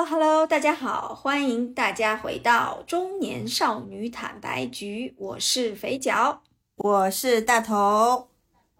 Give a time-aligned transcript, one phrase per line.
[0.00, 6.40] Hello，Hello，大家好，欢迎大家回到中年少女坦白局，我是肥脚，
[6.76, 8.28] 我是大头，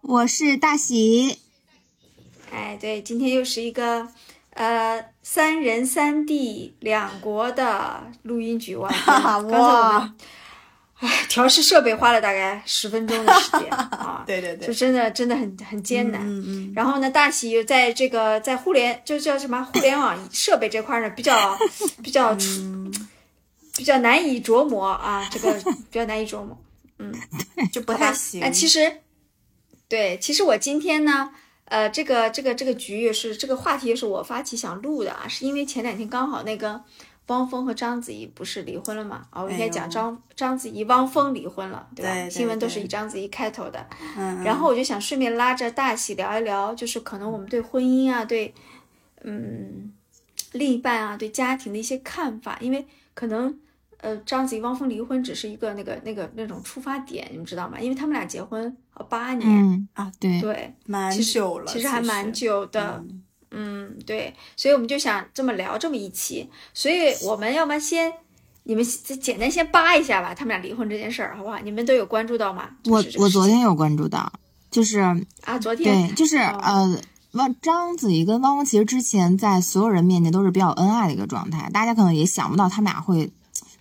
[0.01, 1.37] 我是大喜。
[2.51, 4.07] 哎，对，今天又是一个
[4.55, 8.89] 呃三人三地两国的录音局哇！
[9.37, 10.15] 哇！
[11.01, 14.23] 哎，调试设备花了大概十分钟的时间啊！
[14.27, 16.21] 对对对，就真的真的很很艰难。
[16.23, 16.73] 嗯嗯。
[16.75, 21.57] 然后呢，大喜在这个在互联就叫什么互联网设备这块呢，比较
[22.03, 22.35] 比较
[23.75, 25.51] 比较难以琢磨啊，这个
[25.89, 26.55] 比较难以琢磨。
[26.99, 27.11] 嗯，
[27.73, 28.43] 就不太行。
[28.43, 28.97] 哎其实，
[29.89, 31.31] 对，其实我今天呢，
[31.65, 36.83] 呃，这个这个这个局也是这个话题也是我发起想录的啊，是因为前两天刚好那个。
[37.27, 39.25] 汪峰和章子怡不是离婚了吗？
[39.31, 42.29] 哦，我应该讲章章子怡、汪峰离婚了，对吧？
[42.29, 43.87] 新闻都是以章子怡开头的。
[44.17, 44.43] 嗯。
[44.43, 48.53] 然后我就想顺便拉着大喜聊一聊，就是可能我们对婚姻啊，对，
[49.23, 49.93] 嗯，
[50.51, 52.57] 另一半啊，对家庭的一些看法。
[52.59, 53.57] 因为可能，
[53.99, 57.79] 呃，章子怡、汪峰离婚只是一个那个那个那种出发点，你们知道吗？
[57.79, 58.75] 因为他们俩结婚
[59.07, 63.01] 八年啊，对对，蛮久了，其实还蛮久的。
[63.07, 63.23] 嗯，
[64.05, 68.11] 对，所以我们就想这么聊这么一期，所以我们要么先，
[68.63, 71.59] 你们简单先扒一下吧，他们俩离婚这件事儿，好不好？
[71.59, 72.69] 你们都有关注到吗？
[72.85, 74.31] 我我昨天有关注到，
[74.69, 74.99] 就是
[75.43, 76.99] 啊，昨天对，就是呃，
[77.33, 83.31] 汪章子怡跟汪峰其实之前在所有人面前都是比较恩爱的一个状态，大家可能也想不到他们俩会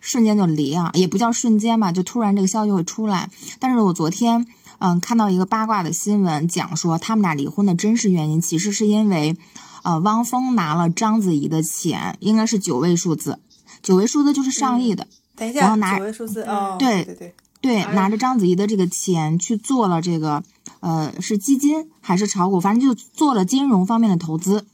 [0.01, 3.31] 瞬间就离啊，也不叫瞬间吧，就突然这个消息会出来。
[3.59, 4.47] 但是我昨天
[4.81, 9.37] 嗯看到一个八卦的新闻，讲说他们俩离婚的真实原因，其实是因为。
[9.83, 13.41] 呃，汪峰拿了章子怡的钱，应该是九位数字，
[13.83, 15.09] 九位数字就是上亿的。
[15.35, 20.43] 等一下，然后拿九位数字，哦，对对对对，拿着章子怡的这个钱去做了这个，
[20.81, 24.67] 呃，是基金还是炒股，反正就做了金融方面的投资，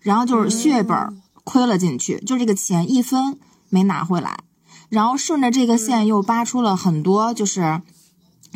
[0.00, 4.40] 然后就是血本亏了进去，就这个钱一分没拿回来，
[4.88, 7.80] 然后顺着这个线又扒出了很多，就是。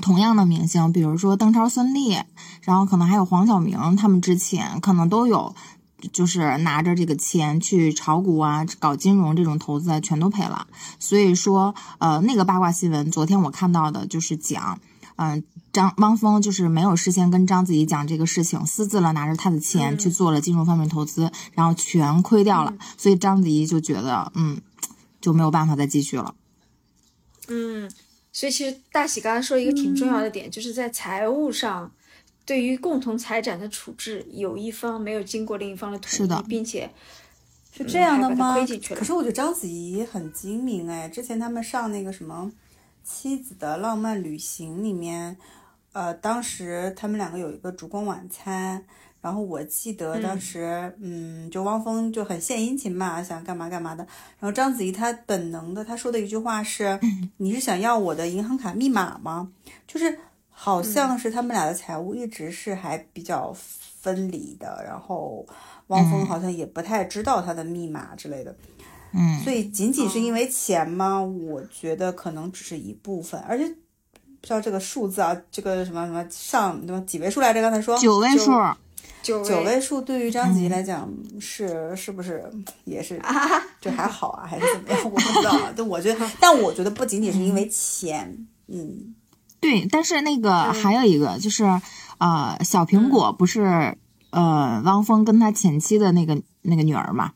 [0.00, 2.22] 同样的明星，比如说邓超、孙俪，
[2.62, 5.54] 然后可能还有黄晓明，他们之前可能都有，
[6.12, 10.66] 就是拿着这个钱去炒股啊、搞金融这种投资啊，全都赔了。
[10.98, 14.78] 所以说，呃，那个八卦新闻，昨天我看到的就是讲，
[15.16, 22.72] 嗯，张汪峰就是没有事先跟章子怡讲这个事情，私自了拿着他的钱去做了金融方面投资，然后全亏掉了。
[22.96, 24.60] 所以章子怡就觉得，嗯，
[25.20, 26.34] 就没有办法再继续了。
[27.48, 27.90] 嗯。
[28.38, 31.90] 所以其实大喜刚才说一个挺重要的点，就是在财务上，
[32.46, 36.88] 对于共同财产的处置，有一方没有经过另一方的同意，并且
[37.72, 38.54] 是这样的吗？
[38.94, 42.48] 可是我觉得章子怡很精明哎，之前他们上那个什么
[43.02, 45.36] 《妻子的浪漫旅行》里面，
[45.92, 48.84] 呃，当时他们两个有一个烛光晚餐。
[49.20, 54.06] 然后我记得当时，嗯，就汪峰就很献殷勤嘛，想干嘛干嘛的。
[54.38, 56.98] 然后章子怡她本能的她说的一句话是
[57.38, 59.50] ：“你是想要我的银行卡密码吗？”
[59.88, 60.18] 就是
[60.50, 63.52] 好像是他们俩的财务一直是还比较
[64.00, 64.84] 分离的。
[64.86, 65.44] 然后
[65.88, 68.54] 汪峰好像也不太知道他的密码之类的。
[69.12, 71.20] 嗯，所以仅仅是因为钱吗？
[71.20, 77.60] 我觉得可能只是一部分，而且不知道这个数字啊，这个什么什么上什么几位数来着？
[77.60, 78.52] 刚才说九位数。
[79.28, 81.06] 九九位数对于张吉来讲
[81.38, 82.50] 是是不是
[82.84, 83.20] 也是
[83.78, 85.04] 就还好啊，还是怎么样？
[85.04, 85.72] 我不知道啊。
[85.76, 89.14] 但我觉得，但我觉得不仅仅是因为钱，嗯，
[89.60, 89.86] 对。
[89.90, 91.64] 但是那个还有一个就是，
[92.16, 93.98] 呃，小苹果不是
[94.30, 97.32] 呃汪峰跟他前妻的那个那个女儿嘛？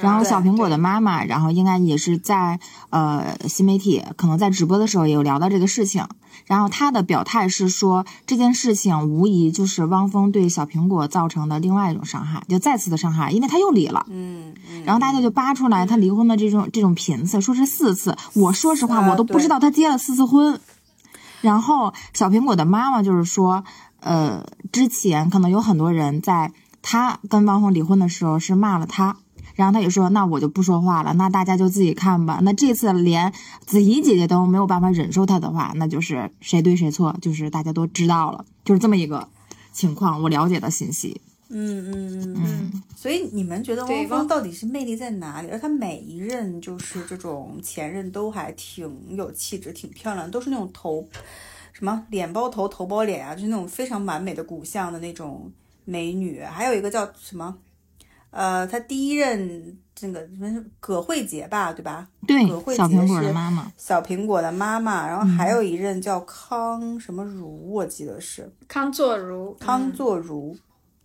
[0.00, 2.58] 然后小苹果的妈妈，然后应该也是在
[2.90, 6.06] 呃新媒体，可能在直播的时候也有聊到这个事情。
[6.46, 14.04] 然后她的表态是说，这件事情无疑就是汪峰对小苹果造成的另外一种伤害，就再次的伤害，因为他又离了。
[14.08, 14.54] 嗯，
[14.84, 18.16] 然后大家就扒出来他离婚的这种这种频次，说是四次。
[18.34, 20.60] 我说实话，我都不知道他结了四次婚。
[21.40, 23.64] 然后小苹果的妈妈就是说，
[24.00, 26.52] 呃，之前可能有很多人在
[26.82, 29.16] 他跟汪峰离婚的时候是骂了他。
[29.54, 32.40] 然后他也说：“那我就不说话了，那大家就自己看吧。
[32.42, 33.32] 那这次连
[33.66, 39.28] 子怡姐姐都没有办法忍受他的话，那就是谁对谁错，就是大家都知道了，就是这么一个
[39.72, 40.22] 情况。
[40.22, 41.20] 我了解的信息。
[41.52, 42.82] 嗯嗯嗯嗯。
[42.94, 45.48] 所以你们觉得汪峰到底是魅力在哪里？
[45.50, 51.06] 而他每一任就是这种前任都还挺有气质，挺漂亮，都是那种头
[51.72, 55.50] 什么脸包头头包脸啊，就是那种非常完美的骨相的那种
[55.84, 56.40] 美女。
[56.42, 57.56] 还有一个叫什么？”
[58.30, 62.08] 呃，他第一任这个什么葛慧杰吧，对吧？
[62.26, 62.86] 对，葛慧杰是
[63.76, 65.06] 小苹果的妈妈。
[65.06, 69.52] 然后还有一任叫康什么如，我记得是康作如。
[69.54, 70.56] 康作如，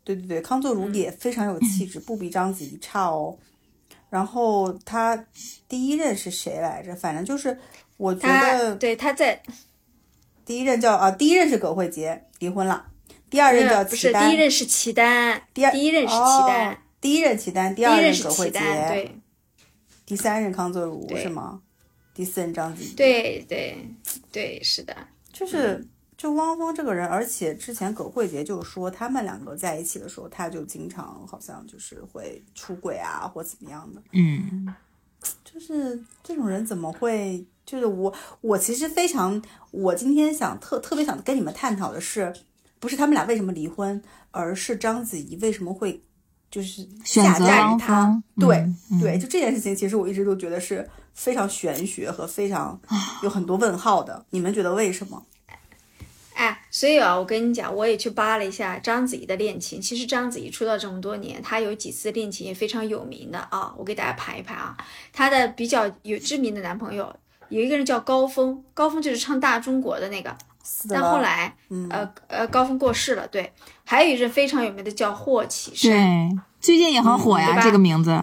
[0.04, 3.36] 对对对，康作如也非常有气质，不比章子怡差哦。
[4.10, 5.26] 然后他
[5.68, 6.96] 第一任是谁来着？
[6.96, 7.58] 反正就是
[7.98, 9.42] 我觉他得对他在
[10.46, 12.86] 第一任叫啊，第一任是葛慧杰，离婚了。
[13.32, 18.60] 第二任叫不是齐丹，第一任是齐丹，第二第一任是齐哦丹，第一任齐丹，第第二任葛慧杰，
[18.90, 19.16] 对
[20.08, 21.62] 第三任康作如是吗？
[22.16, 23.78] 第四任章子怡，，对对
[24.32, 24.98] 对，是的，
[25.32, 25.86] 就是
[26.18, 34.02] 就汪峰这个人，而且之前葛慧杰就说他们两个在一起的时候，他就经常好像就是会出轨啊，或怎么样的。
[34.14, 34.74] 嗯，
[35.44, 37.46] 就是这种人怎么会？
[37.68, 38.12] 就是我，
[38.42, 42.34] 我其实非常，我今天想特特别想跟你们探讨的是，
[42.80, 44.02] 不是他们俩为什么离婚，
[44.32, 46.02] 而是章子怡为什么会
[46.50, 48.24] 就是选择下嫁汪于他。
[48.40, 48.66] 对、
[49.02, 52.80] 对，就这件事情，其实我一直都觉得是非常玄学和非常
[53.24, 54.26] 有很多问号的。
[54.30, 55.24] 你们觉得为什么？
[56.34, 59.80] 哎，所以啊，我跟你讲，我也去扒了一下章子怡的恋情。
[59.80, 63.74] 其实章子怡出道这么多年，她有几次恋情也非常有名的啊。
[63.78, 64.76] 我给大家排一排啊，
[65.14, 67.16] 她的比较有知名的男朋友
[67.48, 70.38] 有一个人叫高峰，高峰就是唱《大中国》的那个，
[70.90, 73.52] 但后来嗯呃呃高峰过世了，对。
[73.84, 78.22] 还有一任非常有名的叫霍启山，对，最近也很火呀，这个名字。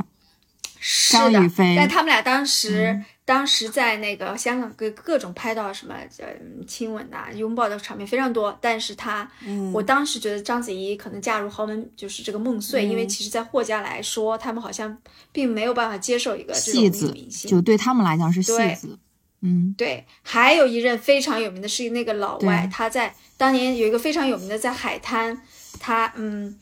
[0.84, 6.26] 是的张雨霏但他们俩当时、当时在那个香港各各种拍到什么呃
[6.66, 8.58] 亲吻呐、拥抱的场面非常多。
[8.60, 14.98] 但是他，嗯我当时觉得章子怡可能嫁入豪门就是这个梦碎，因为其实，在霍家来说，他们好像
[15.30, 17.48] 并没有办法接受一个这种女戏子明星。
[17.48, 18.98] 就对他们来讲是戏对子。
[19.42, 25.42] 嗯，对，还有一任非常有名的是那个老外，他在当年有一个非常有名的在海滩，
[25.78, 26.58] 他嗯，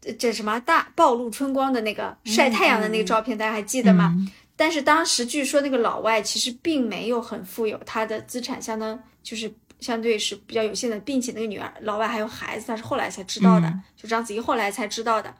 [0.00, 4.12] 这这什么大暴露春光的那个晒太阳的那个照片，大家还记得吗？
[4.16, 15.34] 嗯但是当时据说那个老外其实并没有很富有，他的资产相当就是相对是比较有限的，并且那个女儿老外还有孩子，他是后来才知道的，嗯就章子怡后来才知道的。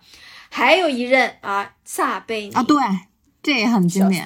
[0.51, 2.77] 还有一任啊，撒贝宁啊，对，
[3.43, 4.23] 这也很经典。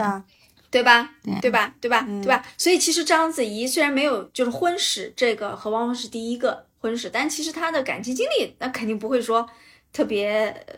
[0.71, 1.11] 对吧？
[1.41, 1.75] 对吧？
[1.81, 2.07] 对吧？
[2.23, 2.47] 对吧？
[2.57, 9.49] 所以其实章子怡虽然没有就是婚史这个和汪峰是第一个婚史，但其实她的感情经历那肯定不会说
[9.93, 10.75] 特别、呃、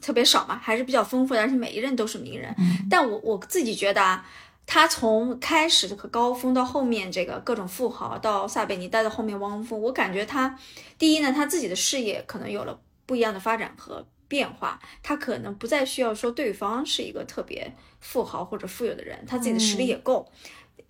[0.00, 2.54] 特别少嘛，还是比较丰富的，而且每一任都是名人。
[2.90, 4.26] 但我我自己觉得啊。
[4.66, 10.58] 她从开始的高峰到后面这个各种富豪，到撒贝宁，再到后面汪峰，我感觉她
[10.98, 20.28] 第一呢，她自己的事业可能有了不一样的发展和变化，他可能不再需要说对方是一个特别富豪或者富有的人，他自己的实力也够。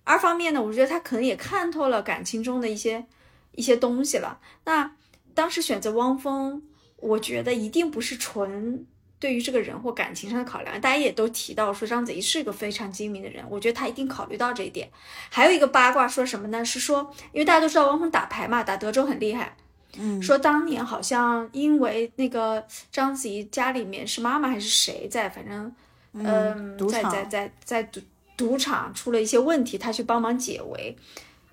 [0.03, 3.05] 二方面呢，我觉得他可能也看透了感情中的一些
[3.51, 4.39] 一些东西了。
[4.63, 4.95] 那
[5.35, 6.63] 当时选择汪峰，
[6.97, 8.83] 我觉得一定不是纯
[9.19, 14.89] 对于这个人或感情上的考量，大家也都提到说章子怡是一个非常精明的人，我觉得他一定考虑到这一点。
[15.29, 16.65] 还有一个八卦说什么呢？
[16.65, 19.55] 是说，因为大家都知道汪峰打牌嘛，打德州很厉害，
[19.99, 25.71] 嗯，说当年好像因为那个章子怡家里面是妈妈还是谁在，反正
[26.13, 28.01] 嗯，在在在在赌
[28.37, 30.95] 赌场出了一些问题，他去帮忙解围，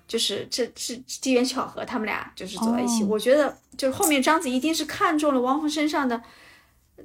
[0.07, 3.03] 就是这是机缘巧合，他们俩就是走在一起。
[3.03, 3.07] 哦。
[3.09, 6.21] 我觉得就是后面章子怡一定是看中了汪峰身上的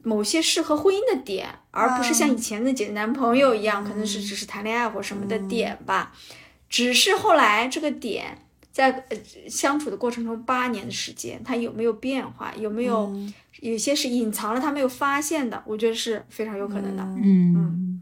[0.03, 6.13] 某些适合婚姻的点，而不是像以前的姐男朋友一样，可能是只是谈恋爱或什么的点吧。
[6.69, 8.47] 只是后来这个点
[8.79, 9.17] 在呃
[9.49, 13.13] 相处的过程中八年的时间，他有没有变化，有没有、
[13.61, 17.03] 有些是隐藏了他没有发现的，我觉得是非常有可能的。
[17.21, 18.01] 嗯，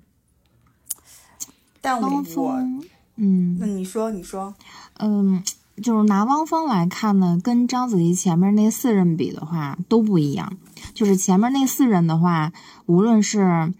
[1.80, 2.84] 但我汪我峰，
[3.16, 3.56] 嗯。
[3.58, 4.54] 那你说你说，
[4.98, 5.42] 嗯，
[5.82, 10.58] 就是拿汪峰来看呢，跟章子怡前面那四任比的话都不一样。
[10.92, 12.52] 就是前面那四任的话，
[12.84, 13.72] 无论是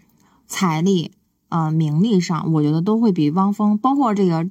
[0.47, 1.11] 财力、
[1.49, 4.49] 呃名利上，我觉得都会比汪峰，包括这个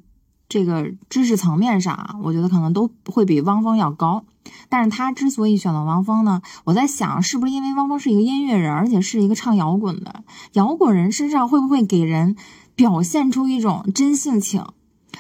[0.49, 4.25] 这个知识层面上啊，我觉得可能都会比汪峰要高。
[4.69, 10.23] 但是他之所以选择汪峰呢，我在想，是不是因为汪峰是一个音乐人，而且是一个唱摇滚的
[10.53, 12.37] 摇滚人，身上会不会给人
[12.76, 14.65] 表现出一种真性情？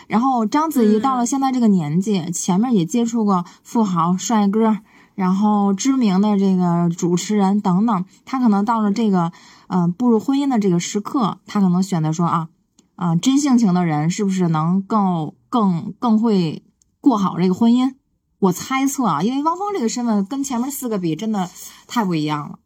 [0.06, 4.78] 然后章子怡到了现在这个年纪，前面也接触过富豪、帅哥，
[5.16, 9.32] 然后知名的这个主持人等等，她可能到了这个
[9.66, 12.48] 呃步入婚姻的这个时刻，她可能选择说啊
[12.96, 16.64] 啊、真性情的人是不是能更更更会
[17.00, 17.94] 过好这个婚姻？
[18.38, 21.48] 我猜测啊，因为汪峰这个身份跟前面四个比，真的
[21.86, 22.58] 太不一样了。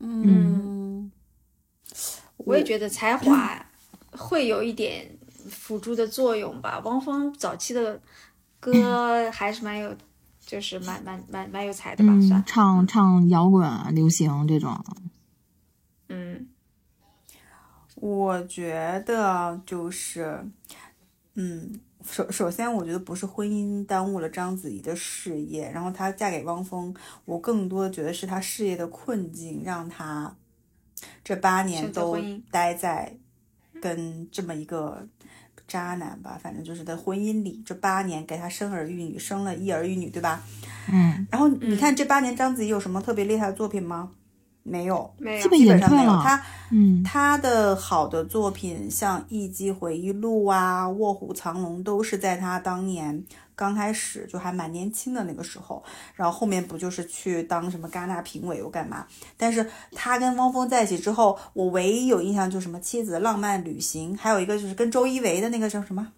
[0.00, 1.10] 嗯，
[2.36, 3.66] 我也觉得才华
[4.10, 6.80] 会有一点辅助的作用吧。
[6.84, 8.00] 汪峰早期的
[8.60, 9.96] 歌 还是蛮有，
[10.40, 12.44] 就是蛮蛮蛮蛮有才的吧，嗯算，。
[12.46, 14.84] 唱唱摇滚、啊流行这种，
[16.08, 16.48] 嗯
[18.06, 20.38] 我觉得就是，
[21.34, 26.94] 嗯，首首先，我觉得不是婚姻耽误了章子怡的事业，然后她嫁给汪峰，
[27.24, 30.36] 我更多的觉得是她事业的困境让她
[31.24, 32.16] 这八年都
[32.52, 33.16] 待在
[33.82, 35.04] 跟这么一个
[35.66, 40.44] 渣男吧，反正就是在婚姻里，这八年给他生儿育女，生了一儿一女，对吧？
[40.92, 44.12] 嗯，然后你看这八年章子怡有什么特别厉害的作品吗？
[44.66, 46.10] 没有，没有基本基本上没有。
[46.20, 55.82] 他嗯，他的好的作品像《艺伎回忆录》啊，《卧虎藏龙》都是在他当年刚开始就还蛮年轻的那个时候，
[56.14, 59.06] 然后后面不就是去当什么戛纳评委又干嘛？
[59.36, 66.08] 但是他跟汪峰在一起之后，我唯一有印象就是什么《妻子的浪漫旅行》，还有一个就是跟周一围的那个叫什么，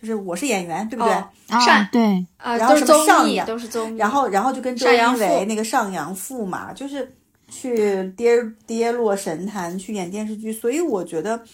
[0.00, 1.12] 就是我是演员，对不对？
[1.12, 3.98] 哦啊上，对，啊，然后什么上扬都是综艺。
[3.98, 7.14] 然后，然后就跟周一围那个上阳赋嘛，就是
[7.54, 11.44] 去跌跌落神坛去演电视剧，所以我觉得，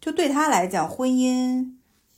[0.00, 1.66] 就对他来讲，婚姻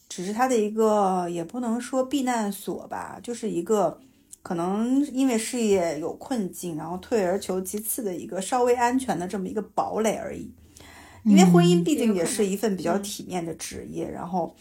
[0.09, 4.01] 只是他的一个，也不能说避难所吧，就是一个
[4.43, 10.49] 可能因为事业有困境，然后退而求其次的一个稍微安全的这么一个堡垒而已。
[11.25, 14.55] 因为婚姻毕竟也是一份比较体面的职业，然后。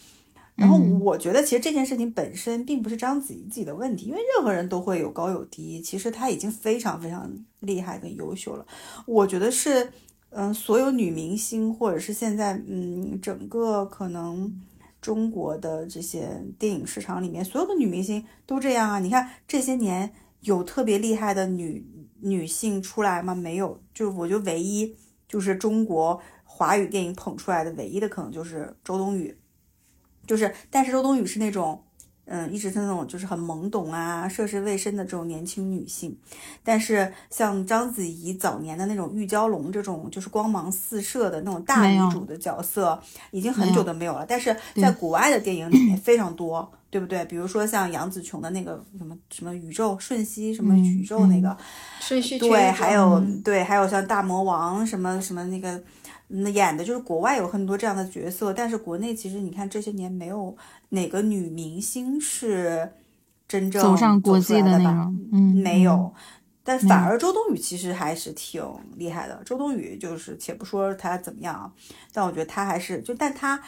[0.56, 5.82] 然后嗯我觉得，其实这件事情本身并不是章子怡自己的问题，因为任何人都会有高有低。
[5.82, 8.66] 其实她已经非常非常厉害跟优秀了。
[9.06, 9.92] 我觉得是，
[10.30, 14.50] 嗯、所有女明星或者是现在，嗯，整个可能
[15.00, 18.98] 中国的这些电影市场里面，所有的女明星都这样啊。
[18.98, 20.10] 你看这些年
[20.40, 21.86] 有特别厉害的女
[22.22, 23.34] 女性出来吗？
[23.34, 24.96] 没有，就我觉得唯一
[25.28, 29.36] 就是中国华语电影捧出来的唯一的可能就是周冬雨。
[30.26, 31.82] 就是，但是周冬雨是那种，
[32.26, 36.16] 嗯，一直是那种就是很懵懂啊、涉世未深的这种年轻女性。
[36.64, 44.26] 但是像章子怡早年的那种玉娇龙这种，就是光芒四射的那种大女主的角色，已经很久都没有了。
[44.28, 47.24] 但是在国外的电影里面非常多，对不对？
[47.26, 51.56] 比如说像杨紫琼的那个什么什么宇宙瞬息什么嗯宇宙那个，
[52.00, 55.80] 顺序对，还有对，还有像大魔王什么什么那个，
[56.28, 60.56] 嗯，演的就是国外有很多这样的角色，但是国内其实你看这些年没有
[60.90, 62.92] 哪个女明星是
[63.46, 66.12] 真正走上国际的吧那种，嗯，没有。
[66.64, 68.60] 但反而周冬雨其实还是挺
[68.96, 69.40] 厉害的。
[69.44, 71.72] 周冬雨就是，且不说她怎么样啊，
[72.12, 73.62] 但我觉得她还是就，但她，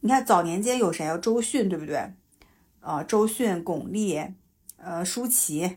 [0.00, 1.18] 你看早年间有谁啊？
[1.18, 2.12] 周迅对不对？
[2.78, 4.32] 啊、周迅、巩俐，
[4.76, 5.76] 呃，舒淇，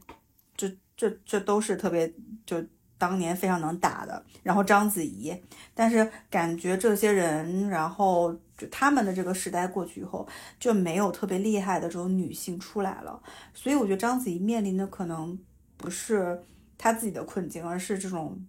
[0.55, 2.13] 这这这都是特别
[2.45, 2.63] 就
[2.99, 4.23] 当年非常能打的。
[4.43, 5.35] 然后章子怡，
[5.73, 10.27] 但是感觉这些人，然后就他们的这个时代过去以后，
[10.59, 13.19] 就没有特别厉害的这种女性出来了。
[13.55, 15.39] 所以我觉得章子怡面临的可能
[15.77, 16.39] 不是
[16.77, 18.45] 她自己的困境，而是这种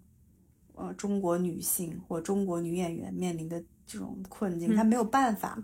[0.75, 5.59] 呃中国女性或中国女演员面临的这种困境，他没有办法，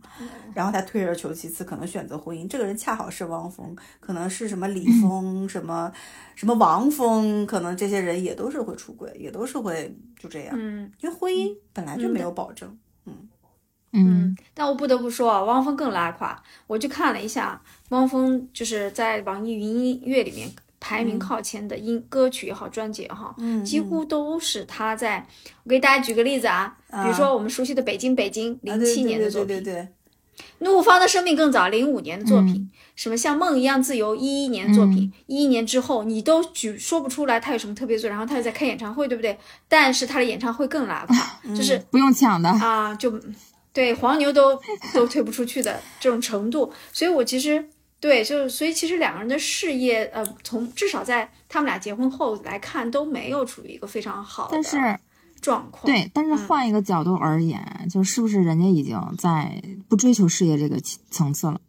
[0.53, 2.49] 然后他退而求其次，可能选择婚姻。
[2.49, 5.93] 这个人恰好是汪峰，可能是什么李峰、什么
[6.35, 10.91] 什么王峰，可能这些人也都是会出轨，也都是会就这样，嗯。
[11.01, 12.77] 因为婚姻本来就没有保证。
[13.93, 16.43] 嗯，但我不得不说啊，汪峰更拉垮。
[16.67, 20.51] 我去看了一下，汪峰就是在网易云音乐里面
[20.87, 25.27] 排名靠前的音、歌曲也好，专辑也好，嗯几乎都是他在。
[25.65, 29.89] 我给大家举个例子啊，比如说我们熟悉的《北京北京》，啊零七年的作品；对对对对。
[30.59, 32.71] 怒放的生命更早，零五年的作品；嗯。
[32.95, 39.37] 什么像梦一样自由，一一年的作品，一一、年之后你都举说不出来他有什么特别作，然后他又在开演唱会，对不对？
[39.67, 43.21] 但是他的演唱会更拉垮，就是不用抢的，啊，就
[43.73, 44.59] 对黄牛都
[44.95, 47.69] 都推不出去的这种程度，所以我其实
[48.07, 54.77] 对，就是所以其实两个人的事业，呃，从至少在他们俩结婚后来看都没有处于一个非常好的但是
[55.41, 55.85] 状况。
[55.87, 61.61] 对，但是换一个角度而言，就是不是人家已经在不追求事业这个层层次了，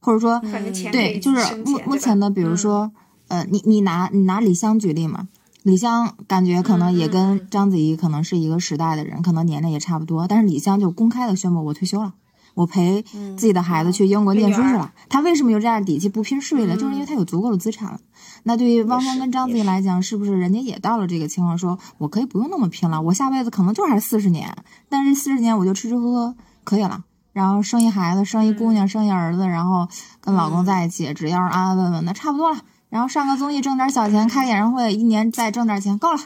[0.00, 2.92] 或者说，反正钱对，就是目目前的，比如嗯说，
[3.28, 5.28] 呃，你你拿你拿李湘举例嘛，
[5.62, 12.14] 李湘感觉可能也跟章子怡可能是一个时代的人，可能年龄也差不多，但是李湘就公开的宣布我退休了。
[12.58, 14.92] 我陪自己的孩子去英国念书去了。
[15.08, 16.76] 他为什么有这样的底气不拼事业了？
[16.76, 18.00] 就是因为他有足够的资产了。
[18.42, 24.52] 那对于汪峰跟章子怡来讲，是不是人家也到了这个情况，说我可以不用那么拼了，我下辈子可能就还四十年，
[24.88, 26.34] 但是四十年我就吃吃喝喝
[26.64, 27.04] 可以了。
[27.32, 29.86] 然后生一孩子，生一姑娘，生一儿子，然后
[30.20, 32.58] 跟老公在一起，只要是安安稳稳的，差不多了。
[32.88, 36.18] 然后上个综艺挣点小钱，开个演唱会，一年再挣点钱，够了。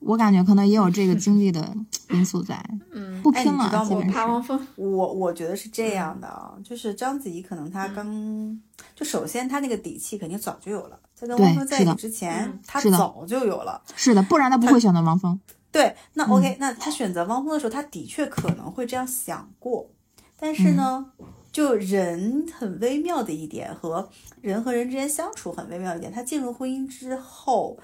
[0.00, 1.74] 我感觉可能也有这个经济的
[2.10, 2.56] 因素在，
[2.92, 4.12] 嗯，不拼了，哎你知道吗我基本是。
[4.12, 8.60] 怕汪峰， 我我觉得是这样的啊，就是章子怡可能她刚，
[8.94, 13.80] 就首先她那个底气肯定早就有了，在跟对汪峰在一起之前嗯，她早就有了。
[13.96, 15.38] 是的，不然她不会选择汪峰。
[15.70, 19.90] 对，那嗯 OK，、那她选择汪峰的时候，她的确可能会这样想过，
[20.38, 24.08] 但是呢，嗯就人很微妙的一点和
[24.42, 27.76] 人和人之间相处很微妙一点，她进入婚姻之后，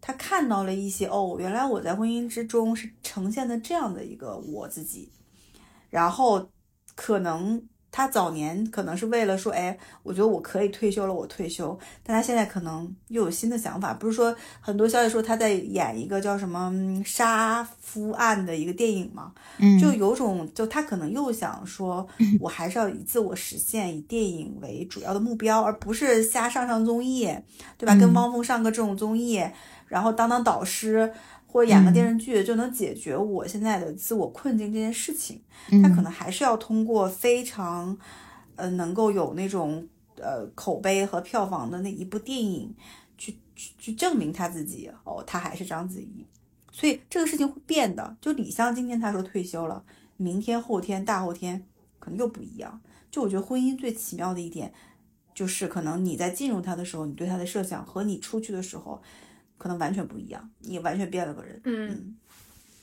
[0.00, 5.10] 他看到了一些哦，原来我在婚姻之中是呈现的这样的一个我自己，
[5.90, 6.48] 然后
[6.94, 22.06] 可能他早年可能是为了说，哎，我觉得我可以退休了，我退休，但他现在可能又有新的想法，不是说很多消息说他在演一个叫什么嗯杀夫案的一个电影嘛，嗯，就有种就他可能又想说，
[22.38, 27.24] 我还是要以自我实现，以电影为主要的目标，而不是瞎上上综艺，
[27.78, 27.94] 对吧？
[27.94, 29.42] 跟嗯汪峰上个这种综艺，
[29.88, 31.12] 然后当当导师
[31.46, 35.40] 或者演个电视剧就能解决我现在的自我困境这件事情。
[35.82, 37.98] 他可能还是要通过非常
[38.56, 42.74] 呃能够有那种呃口碑和票房的那一部电影
[43.16, 46.24] 去去去证明他自己哦，他还是章子怡。
[46.70, 48.16] 所以这个事情会变的。
[48.20, 49.82] 就李湘今天她说退休了，
[50.16, 51.64] 明天、后天、大后天
[51.98, 52.80] 可能又不一样。
[53.10, 54.72] 就我觉得婚姻最奇妙的一点，
[55.34, 59.02] 就是可能你在进入他的时候，你对他的设想和你出去的时候，
[59.58, 61.60] 可能完全不一样，你完全变了个人。
[61.64, 62.16] 嗯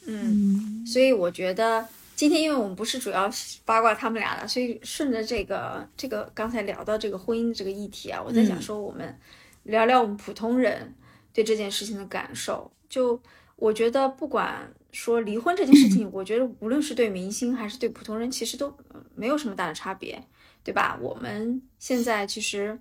[0.05, 1.83] 嗯嗯，所以我觉得
[2.15, 3.27] 今天因为我们不是主要
[3.65, 9.17] 八卦他们俩的，所以顺着这个这个刚才聊到这个婚姻的这个议题啊，我在想嗯说我们
[9.63, 10.93] 聊聊我们普通人
[11.33, 12.71] 对这件事情的感受。
[12.87, 13.19] 就
[13.55, 20.21] 我觉得不管说离婚这件事情， 我觉得无论是对明星还是对普通人，其实都呃没有什么大的差别，
[20.63, 20.97] 对吧？
[21.01, 22.79] 我们现在其实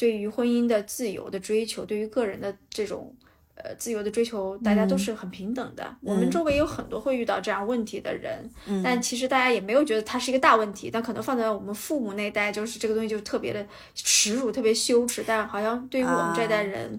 [0.00, 3.14] 对于婚姻的自由的追求，对于个人的这种。
[3.62, 5.84] 呃，自由的追求，大家都嗯是很平等的。
[6.00, 10.88] 我们嗯周围有很多会遇到这样问题的人，嗯但其实大家也没有觉得它是一个大问题。
[10.90, 15.22] 但可能放在我们父母那一代，就是这个东西就特别的耻辱、特别羞耻。
[15.26, 16.98] 但好像对于我们这一代啊人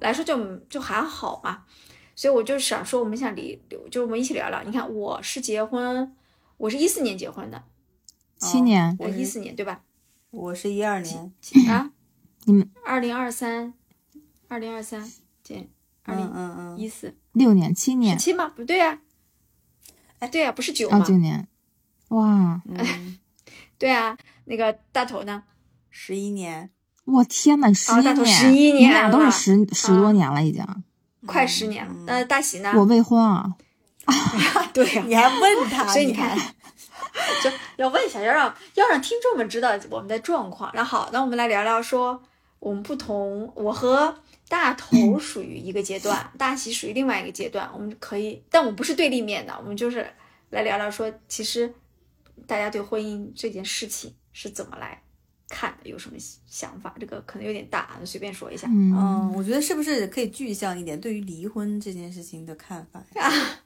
[0.00, 1.64] 来说就，就还好嘛。
[2.14, 3.58] 所以我就想说，我们想离，
[3.90, 4.62] 就我们一起聊聊。
[4.64, 6.14] 你看，我是结婚，
[6.58, 7.62] 我是一四年结婚的，
[8.38, 9.80] 七年，我一四年对吧？
[10.30, 11.32] 我是一二年，
[11.70, 11.90] 啊，
[12.44, 13.72] 你们二零二三，
[14.48, 15.10] 二零二三
[15.42, 15.68] 减
[16.04, 18.52] 二嗯零嗯嗯，一四六年七年七吗？
[18.54, 18.98] 不对呀、
[20.18, 21.04] 哎，对呀、不是九啊，吗？
[21.04, 21.46] 九年，
[22.08, 23.18] 哇，嗯，
[23.78, 25.44] 对啊，那个大头呢？
[25.90, 26.70] 十一年，
[27.04, 30.64] 我天呐，十一大头年，11你俩都是十十多年了已经。
[31.26, 31.92] 快十年了。
[31.94, 32.72] 嗯那大喜呢？
[32.74, 33.54] 我未婚啊，
[34.74, 36.36] 对呀、你还问他， 所以你看，
[37.44, 40.72] 就要问一下，要让要让听众们知道我们的状况。
[40.74, 42.20] 那好，那我们来聊聊说
[42.62, 44.16] 我们不同，我和
[44.48, 47.68] 大头属于一个阶段， 大喜属于另外一个阶段。
[47.74, 50.06] 我们可以，但我们不是对立面的，我们就是
[50.50, 51.74] 来聊聊说，其实
[52.46, 55.02] 大家对婚姻这件事情是怎么来
[55.48, 56.94] 看的，有什么想法？
[57.00, 58.68] 这个可能有点大，随便说一下。
[58.68, 63.02] 嗯，嗯，我觉得是不是可以具象一点，对于离婚这件事情的看法？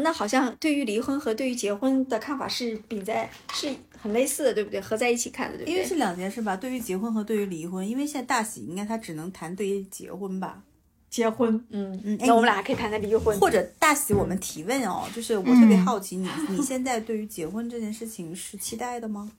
[0.00, 4.80] 那好像对于离婚和对于结婚的看法是并在是很类似的，对不对？
[4.80, 5.74] 合在一起看的，对不对？
[5.74, 10.62] 因为是两件事吧，对于结婚和对于离婚，因为现在大喜应该他只能谈对于结婚吧，
[11.10, 19.32] 结婚，嗯嗯哎那我们俩还可以谈谈离婚，或者大喜我们提问哦，就是我特别嗯好奇你， 你现在对于结婚这件事情是期待的吗？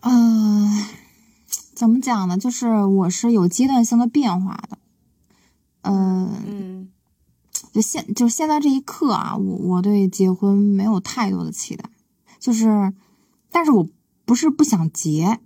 [0.00, 0.84] 嗯，
[1.74, 2.36] 怎么讲呢？
[2.36, 4.78] 就是我是有阶段性的变化的，
[5.82, 6.88] 呃，嗯
[7.74, 11.90] 就现就现在这一刻啊，我我对结婚没有太多的期待，
[12.38, 12.94] 就是，
[13.50, 13.88] 但是我
[14.24, 15.40] 不是不想结，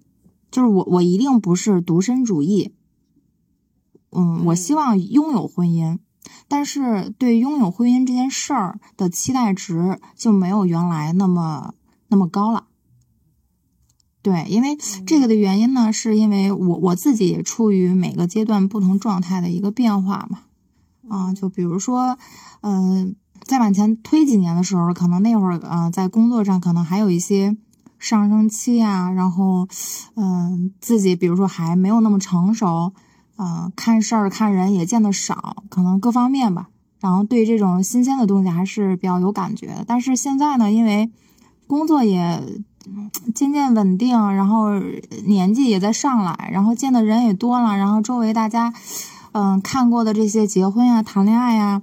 [0.51, 2.75] 就是我我一定不是独身主义，
[4.11, 6.01] 嗯，我希望拥有婚姻，
[6.49, 11.73] 但是对拥有婚姻这件事儿的期待值就没有原来那么
[12.09, 12.67] 那么高了。
[14.21, 20.43] 对，因为这个的原因呢，是因为我我自己也处于每个阶段不同状态的一个变化嘛。
[21.09, 22.18] 啊，就比如说，
[22.62, 27.57] 嗯、再往前推几年的时候，可能那会儿啊、呃在工作上可能还有一些
[27.99, 29.66] 上升期啊，然后，
[30.14, 32.92] 嗯、自己比如说还没有那么成熟，
[33.37, 36.68] 啊，看事儿看人也见得少，可能各方面吧，
[37.01, 39.85] 然后对这种新鲜的东西还是比较有感觉的。
[39.87, 41.11] 但是现在呢，因为
[41.66, 42.62] 工作也
[43.35, 44.71] 渐渐稳定，然后
[45.27, 48.73] 年纪也在上来，然后见的人也多了，然后周围大家。
[49.40, 51.83] 嗯，看过的这些结婚呀、谈恋爱呀、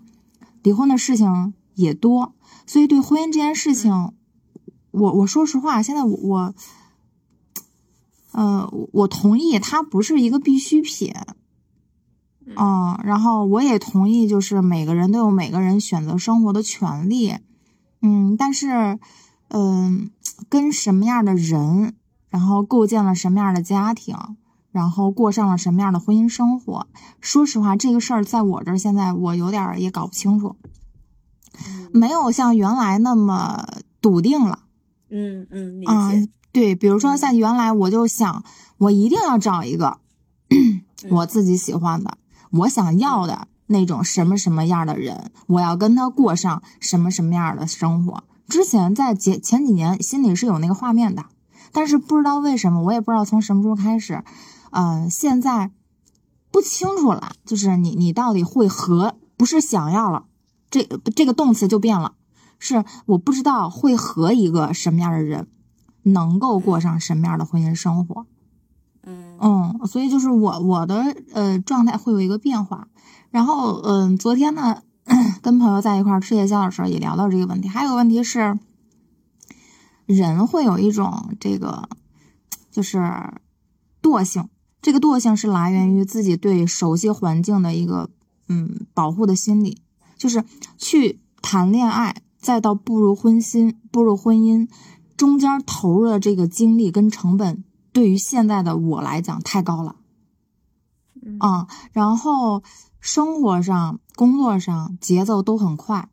[0.62, 2.34] 离婚的事情也多，
[2.68, 4.12] 所以对婚姻这件事情，
[4.92, 6.54] 我我说实话，现在我我，
[8.34, 11.14] 呃，我同意它不是一个必需品，
[12.46, 17.36] 嗯，然后我也同意，就是每个人都有每个人选择生活的权利，
[18.02, 19.00] 嗯，但是，
[19.48, 20.12] 嗯、
[20.50, 21.94] 跟什么样的人，
[22.28, 24.14] 然后构建了什么样的家庭。
[24.76, 26.86] 然后过上了什么样的婚姻生活？
[27.22, 30.58] 说实话，这个事儿在我这儿现在我有点儿也搞不清楚，
[31.94, 33.66] 没有像原来那么
[34.02, 34.60] 笃定了。
[35.10, 36.28] 嗯嗯，理啊、解。
[36.52, 38.44] 对，比如说像原来我就想，
[38.78, 40.00] 我一定要找一个
[41.10, 42.18] 我自己喜欢的，
[42.52, 48.26] 我想要的那种什么什么样的人，我要跟他过上什么什么样的生活。
[48.50, 51.24] 之前在前前几年心里是有那个画面的，
[51.72, 54.24] 但是不知道为什么，我也不知道从什么时候开始，
[54.76, 55.72] 呃，现在
[56.52, 57.32] 不清楚了。
[57.46, 60.26] 就是你你到底会和不是想要了，
[60.70, 60.84] 这
[61.16, 62.14] 这个动词就变了，
[62.60, 65.48] 是我不知道会和一个什么样的人，
[66.04, 68.26] 能够过上什么样的婚姻生活。
[69.04, 72.90] 嗯嗯，所以就是我我的呃状态会有一个变化。
[73.30, 74.82] 然后嗯、昨天呢
[75.42, 77.68] 跟朋友在一块儿吃夜宵的时候也聊到这个问题。
[77.70, 78.60] 还有个问题是，
[80.06, 81.88] 人会有一种这个
[82.72, 82.98] 就是
[84.02, 84.50] 惰性，
[84.86, 88.12] 这个惰性是来源于自己对熟悉环境的一个
[88.48, 89.82] 嗯保护的心理，
[90.16, 90.46] 就是
[90.78, 94.70] 去谈恋爱，再到步入婚姻步入婚姻，
[95.18, 99.96] 中间投入的这个精力跟成本，对于现在的我来讲太高了。
[101.20, 102.62] 嗯啊、然后
[103.00, 106.10] 生活上、工作上节奏都很快，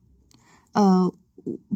[0.73, 1.13] 呃，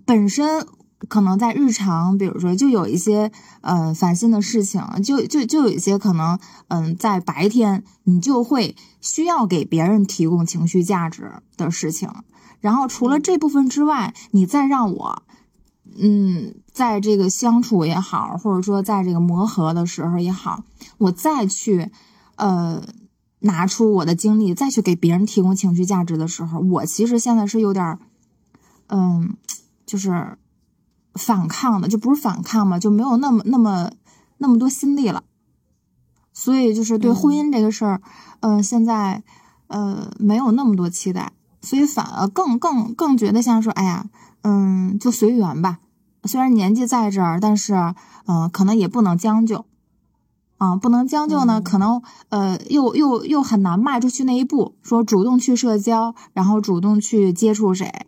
[0.06, 0.66] 本身
[1.08, 6.38] 可能在日常，比如说就有一些呃烦心的事情，就就就有一些可能，
[6.68, 12.10] 嗯、在白天你就会需要给别人提供情绪价值的事情，
[12.60, 15.22] 然后除了这部分之外，你再让我。
[15.98, 20.64] 嗯，在这个相处也好，或者说在这个磨合的时候也好，
[20.98, 21.90] 我再去，
[22.34, 22.82] 呃，
[23.38, 27.98] 拿出我的精力再去给别人提供情绪价值的时候，我其实现在是有点，
[28.88, 29.36] 嗯，
[29.86, 30.36] 就是
[31.16, 33.90] 反抗的，就不是反抗嘛，就没有那么那么
[34.38, 35.24] 那么多心力了。
[36.32, 38.02] 所以就是对婚姻这个事儿，
[38.40, 39.22] 嗯、现在
[39.68, 44.06] 呃没有那么多期待，所以反而更更更觉得像说，哎呀，
[44.42, 45.78] 嗯，就随缘吧。
[46.24, 49.64] 虽然年纪在这儿，但是嗯、呃可能也不能将就。
[50.58, 58.06] 啊，不能将就呢，嗯可能呃，又又又很难迈出去那一步，说主动去社交，然后主动去接触谁，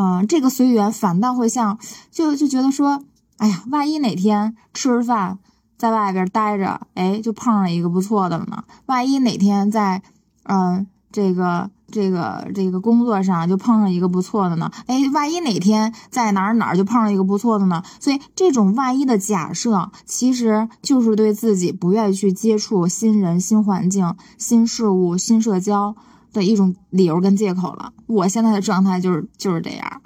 [0.00, 1.78] 嗯、这个随缘反倒会像，
[2.10, 3.02] 就就觉得说，
[3.36, 5.38] 哎呀，万一哪天吃饭
[5.76, 8.64] 在外边待着，哎，就碰上一个不错的了呢？
[8.86, 10.02] 万一哪天在，
[10.44, 14.70] 嗯、这个这个这个工作上就碰上一个不错的呢？
[14.86, 17.82] 哎，万一哪天在哪儿哪儿就碰上一个不错的呢？
[18.00, 25.94] 所以这种万一的假设，其实就是对自己不愿意去接触新人、新环境、新事物、新社交
[26.32, 27.92] 的一种理由跟借口了。
[28.06, 30.02] 我现在的状态就是就是这样。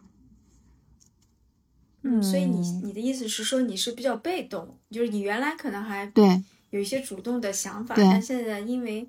[2.02, 9.08] 嗯，所以你嗯你的意思是说你是比较被动，就是你原来可能还对有一些主动的想法，但现在因为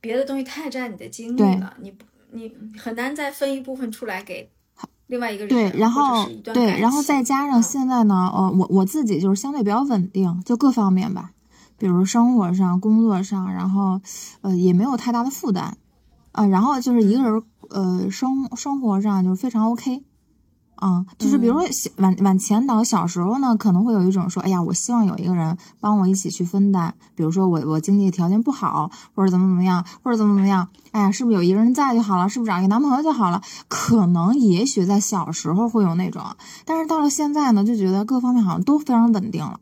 [0.00, 4.48] 别的东西太占你的精力了，你不你很难再分一部分出来给
[5.08, 6.24] 另外一个人，对，然后
[6.54, 11.32] 对，然后再加上嗯现在呢，呃，我我自己就是相对比较稳定，就各方面吧，
[11.78, 14.00] 比如生活上、工作上，然后
[14.42, 15.76] 呃也没有太大的负担，
[16.36, 20.04] 啊、然后就是一个人呃生生活上就是非常 OK。
[20.78, 32.28] 啊、就是比如说小往往前倒，小时候呢可能会有一种说，哎呀，我希望有一个人帮我一起去分担，比如说我我经济条件不好，或者怎么怎么样，或者怎么怎么样，哎呀，是不是有一个人在就好了？
[32.28, 33.40] 是不是找一个男朋友就好了？
[33.68, 36.22] 可能也许在小时候会有那种，
[36.66, 39.58] 但是到了现在呢，就觉得各方面好像都非常稳定了，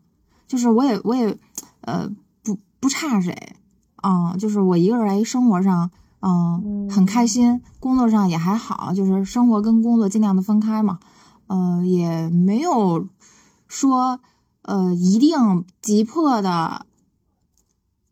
[0.49, 1.37] 就是我也我也，
[1.79, 2.09] 呃，
[2.43, 3.55] 不不差谁，
[3.95, 5.91] 啊、就是我一个人来生活上，
[6.27, 10.99] 嗯、很开心，工作上也还好，就是生活跟工作尽量的分开嘛，
[11.45, 13.07] 呃，也没有
[13.67, 14.19] 说
[14.63, 16.87] 呃一定急迫的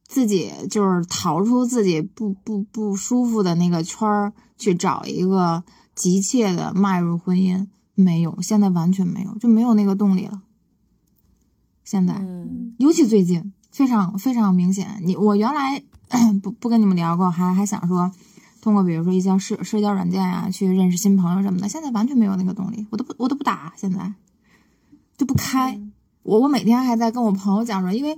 [0.07, 5.63] 自己就是逃出自己不不不舒服的那个圈儿，去找一个
[5.95, 10.43] 急切的迈入婚姻，没有，现在完全没有，就没有那个动力了。
[11.83, 15.01] 现在，嗯尤其最近，非常非常明显。
[15.03, 15.83] 你我原来
[16.41, 18.11] 不不跟你们聊过，还还想说，
[18.61, 24.13] 通过比如说一些社社交软件呀、去认识新朋友什么的，现在完全没有那个动力，我都不我都不打，现在
[25.17, 25.79] 就不开。
[26.21, 28.17] 我我每天还在跟我朋友讲说，因为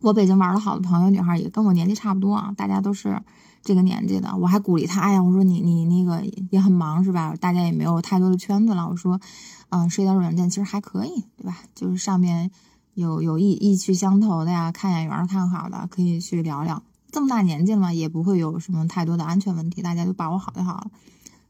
[0.00, 3.22] 我北京玩的好的朋友女孩也跟我年纪差不多啊，大家都是
[3.62, 7.34] 这个年纪的，我还鼓励她，哎呀，我说你你那个也很忙是吧？
[7.38, 9.20] 大家也没有太多的圈子了，我说，
[9.68, 11.58] 嗯、社交软件其实还可以，对吧？
[11.74, 12.50] 就是上面
[12.94, 16.82] 有有意意趣相投的呀，看眼缘看好的，可以去聊聊。
[17.14, 20.90] 这么大年纪了嘛，也不会有什么太多的安全问题，大家就把握好就好了。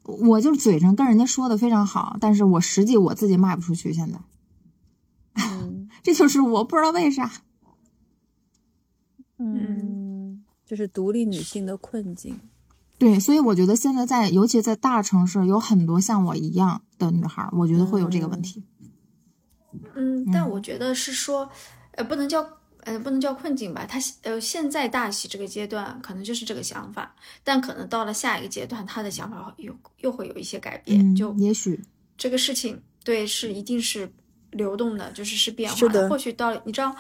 [0.05, 4.18] 我就嘴上跟人家说的非常好，但是我实际我自己卖不出去，现在
[5.35, 7.33] 嗯 这就是我不知道为啥。
[9.38, 12.38] 嗯，就是独立女性的困境。
[12.98, 18.62] 对，所以我觉得现在在，尤其在大城市，有很多像我一样的女孩，我觉得会有这个问题。
[19.96, 21.50] 嗯，但我觉得是说，
[21.92, 22.46] 呃，不能叫
[22.85, 31.79] 呃，不能叫困境吧，他呃现在大喜这个阶段可能就是这个想法，但可能到了下一个阶段，他的想法又又会有一些改变，嗯，就也许
[32.16, 34.11] 这个事情对是一定是
[34.51, 36.94] 流动的，就是是变化的或许到你知道，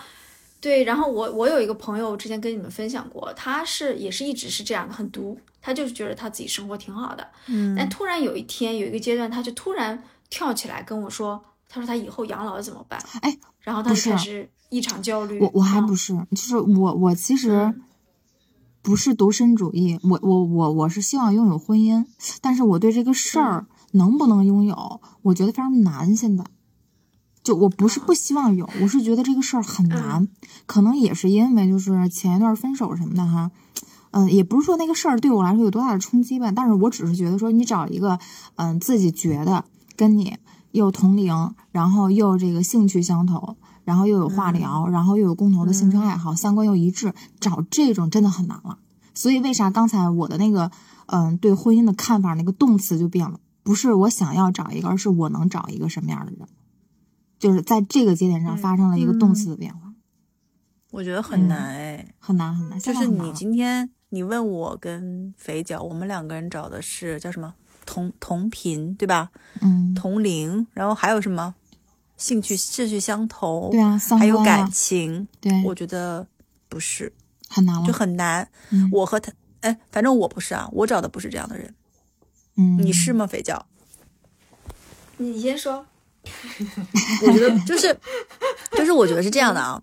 [0.60, 12.98] 对，然后我我有一个朋友之前跟你们分享过，他是也是一直是这样的，很独，他就是觉得他自己生活挺好的，嗯但突然有一天有一个阶段，他就突然跳起来跟我说，他说他以后养老怎么办？
[13.22, 15.38] 哎，然后他不就开始异常焦虑。
[15.40, 17.82] 我我还嗯不是，就是我我其实嗯
[18.82, 22.04] 不是独身主义，我我我我是希望拥有婚姻，
[22.40, 26.16] 但是我对这个事儿能不能拥有，我觉得非常难。
[26.16, 26.44] 现在，
[27.44, 30.26] 就我不是不希望有，我是觉得这个事儿很难，
[30.66, 33.52] 可能也是因为就是前一段分手什么的哈。
[34.10, 38.18] 嗯，也不是说那个事儿对我来说有多大的冲击吧，但是我只是觉得说，你找一个
[38.56, 39.64] 嗯自己觉得
[39.96, 40.36] 跟你
[40.70, 48.78] 又同龄，然后又这个兴趣相投，然后又有话聊，然后又有共同的兴趣爱好，三观又一致，找这种真的很难了。
[49.14, 50.70] 所以为啥刚才我的那个
[51.06, 53.38] 嗯对婚姻的看法那个动词就变了？
[53.62, 56.48] 不是我想要找一个，而是我能找一个什么样的人？
[57.38, 59.92] 就是在这个节点上发生了一个动词的变化，
[60.90, 62.78] 我觉得很难哎，很难很难。
[62.78, 69.30] 就是你今天你问我跟肥脚，我们两个人找的是叫什么同同频对吧？
[69.60, 71.54] 嗯，同龄，然后还有什么
[72.16, 76.26] 兴趣志趣相投，对啊，还有感情，对，我觉得
[76.68, 77.12] 不是，
[77.48, 78.48] 很难了，就很难。
[78.70, 81.74] 嗯我和他，哎，反正我不是啊，我找的不是这样的人，
[82.56, 83.26] 嗯，你是吗？
[83.26, 83.66] 肥脚？
[85.16, 85.86] 你先说。
[87.26, 87.94] 我觉得就是
[88.72, 89.82] 就是我觉得是这样的啊，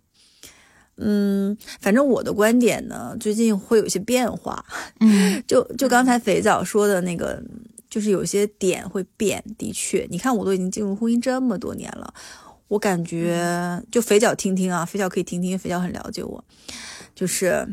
[0.98, 4.65] 嗯，反正我的观点呢，最近会有一些变化。
[5.02, 7.39] 嗯 就就刚才肥皂说的那个，
[7.92, 9.44] 就是有些点会变。
[9.58, 12.12] 的确，你看我都已经进入婚姻这么多年了，
[12.70, 16.44] 我感觉就肥脚听听啊，肥脚可以听听，肥脚很了解我。
[17.14, 17.68] 就是，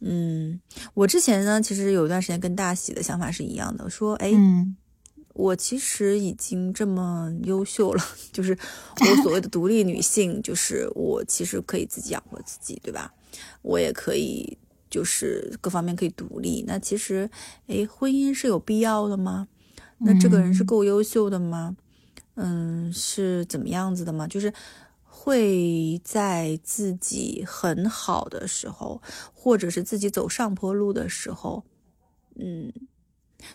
[0.00, 0.60] 嗯，
[0.94, 4.76] 我之前呢，其实有一段时间跟大喜的想法是一样的，说，哎，嗯
[5.34, 8.02] 我其实已经这么优秀了，
[8.32, 8.56] 就是
[9.00, 13.12] 我所谓的独立女性，就是我其实可以自己养活自己，对吧？
[13.60, 14.56] 我也可以，
[14.88, 16.64] 就是各方面可以独立。
[16.66, 17.28] 那其实，
[17.66, 19.46] 哎，婚姻是有必要的吗？
[19.98, 21.76] 那这个人是够优秀的吗？
[22.34, 24.26] 嗯，是怎么样子的吗？
[24.28, 24.52] 就是
[25.02, 29.00] 会在自己很好的时候，
[29.32, 31.64] 或者是自己走上坡路的时候，
[32.34, 32.70] 嗯，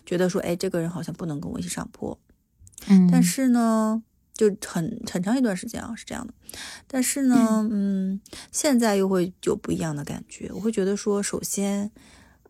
[0.04, 2.18] 觉得说，哎，这个人好像不能跟我一起上坡。
[2.88, 4.02] 嗯，但是呢，
[4.34, 6.34] 就很很长一段时间啊是这样的。
[6.88, 10.50] 但是呢，嗯，现在又会有不一样的感觉。
[10.52, 11.92] 我会觉得说，首先，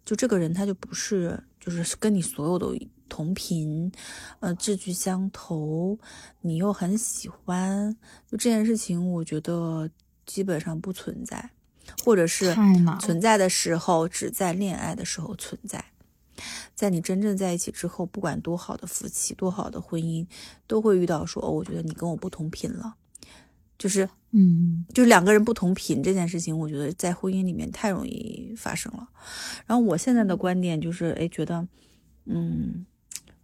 [0.06, 2.66] 就这个人他就不是，就是跟你所有的
[3.14, 3.92] 同频，
[4.40, 5.98] 呃，志趣相投，
[6.40, 7.94] 你又很喜欢，
[8.26, 9.90] 就这件事情，我觉得
[10.24, 11.50] 基本上不存在，
[12.02, 12.54] 或者是
[12.98, 15.84] 存在的时候只在恋爱的时候存在。
[16.74, 20.26] 在你真正在一起之后，不管多好的夫妻、多好的婚姻，
[20.66, 22.94] 都会遇到说，哦，我觉得你跟我不同频了，
[23.78, 29.06] 就是嗯就是两个人不同频这件事情，我觉得在婚姻里面太容易发生了。
[29.66, 31.68] 然后我现在的观点就是，哎，觉得，
[32.24, 32.86] 嗯，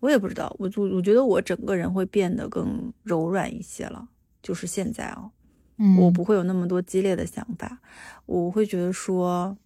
[0.00, 4.08] 我也不知道，我我我觉得我整个人会变得更柔软一些了。
[4.40, 5.30] 就是现在啊，
[5.78, 7.80] 嗯，我不会有那么多激烈的想法，
[8.26, 9.56] 我会觉得说，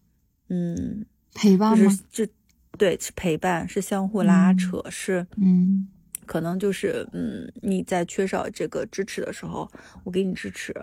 [0.48, 2.02] 嗯，陪伴吗就是？
[2.10, 2.32] 就
[2.78, 5.86] 对，是陪伴，是相互拉嗯扯，是嗯
[6.24, 9.70] 可能就是嗯，你在缺少这个支持的时候，
[10.04, 10.74] 我给你支持。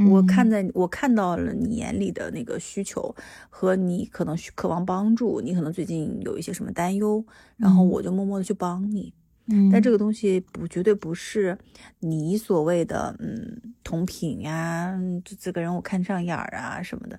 [0.00, 3.14] 嗯我看在我看到了你眼里的那个需求
[3.50, 7.24] 和你可能渴望帮助，你可能最近有一些什么担忧，
[7.56, 7.88] 然后嗯。
[7.88, 9.12] 我就默默的去帮你。
[9.46, 11.58] 嗯，但这个东西不绝对不是
[11.98, 17.18] 你所谓的嗯同频呀，嗯这这个人我看上眼儿啊什么的，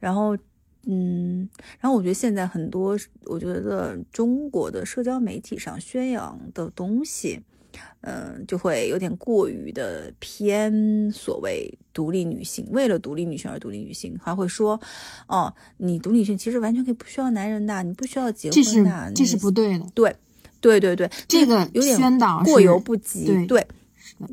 [0.00, 0.36] 然后
[0.86, 1.48] 嗯，
[1.80, 7.42] 然后我觉得现在很多，我觉得中国的社交媒体上宣扬的东西，
[8.00, 14.80] 嗯、就会有点过于的偏所谓独立女性，为了独立女性而独立女性，还会说，
[15.26, 20.16] 哦，你独立女性其实完全可以不需要男人的，你不需要结婚的，这是你不对的，对，
[20.60, 23.66] 对对对，这个有点宣导过犹不及，对对，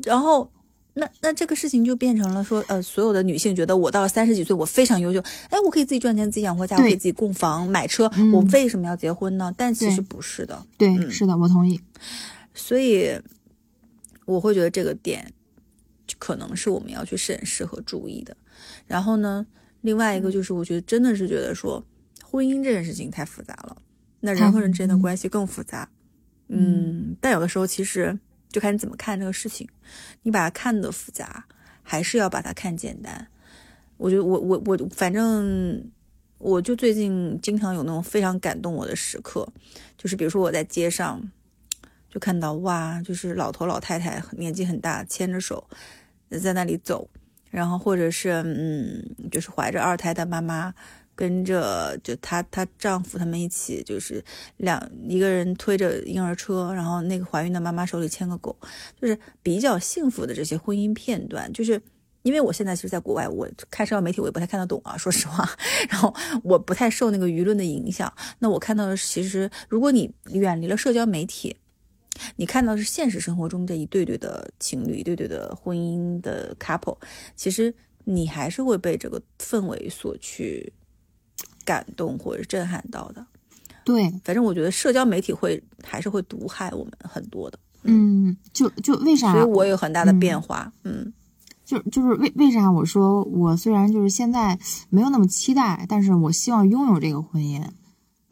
[0.04, 0.50] 然后。
[0.96, 5.18] 那那这个事情就变成了说，呃，所有的女性觉得我到了三十几岁，我非常优秀，
[5.50, 9.52] 哎，我可以自己赚钱，自己养活家，我可以自己供房买车，嗯我为什么要结婚呢？
[9.56, 11.80] 但其实不是的，对，嗯是的，我同意。
[12.54, 13.10] 所以
[14.24, 15.32] 我会觉得这个点
[16.18, 18.36] 可能是我们要去审视和注意的。
[18.86, 19.46] 然后呢，
[19.80, 21.84] 另外一个就是我觉得真的是觉得说，
[22.22, 23.76] 婚姻这件事情太复杂了，
[24.20, 25.88] 那人和人之间的嗯关系更复杂。
[26.48, 29.66] 嗯，但有的时候其实就看你怎么看这个事情，
[30.22, 31.46] 你把它看的复杂，
[31.82, 33.26] 还是要把它看简单。
[33.96, 35.82] 我觉得我我我反正
[36.38, 39.48] 我就最近经常有那种非常感动我的时刻，
[39.96, 41.22] 就是比如说我在街上
[42.14, 45.66] 就看到哇，就是老头老太太年纪很大，牵着手
[46.40, 47.08] 在那里走，
[47.50, 50.72] 然后或者是嗯，就是怀着二胎的妈妈。
[51.16, 54.20] 跟着就她她丈夫他们一起，就是
[54.56, 58.56] 两一个人推着婴儿车，然后那个怀孕的妈妈手里牵个狗，
[59.00, 61.52] 就是比较幸福的这些婚姻片段。
[61.52, 61.80] 就是
[62.22, 65.48] 因为我现在其实在国外，我看社交媒体我也不太看得懂啊，说实话。
[65.88, 68.12] 然后我不太受那个舆论的影响。
[68.40, 71.56] 那我看到的其实，如果你远离了社交媒体，
[72.36, 76.96] 你看到是现实生活中这一对对的情侣，一对对的婚姻的 couple，
[77.36, 77.74] 其实
[78.04, 80.72] 你还是会被这个氛围所去。
[81.64, 83.26] 感动或者震撼到的，
[83.86, 87.58] 对，反正我觉得社交媒体会还是会毒害我们很多的。
[87.84, 89.32] 嗯，就就为啥？
[89.32, 90.70] 所以我有很大的变化。
[90.82, 91.10] 嗯，
[91.64, 94.58] 就就是为为啥我说我虽然就是现在
[94.90, 97.66] 没有那么期待，但是我希望拥有这个婚姻。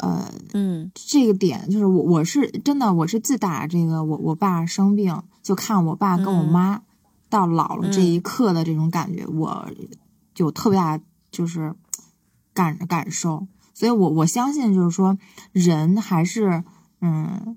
[0.03, 6.83] 呃，嗯，这个点就是我我是真的我是自打这个我我爸生病，就看我爸跟我妈
[7.31, 9.71] 到老了这一刻的这种感觉，我
[10.35, 11.75] 就特别大就是。
[12.55, 15.17] 感感受，所以我我相信，就是说，
[15.53, 16.65] 人还是，
[17.01, 17.57] 嗯，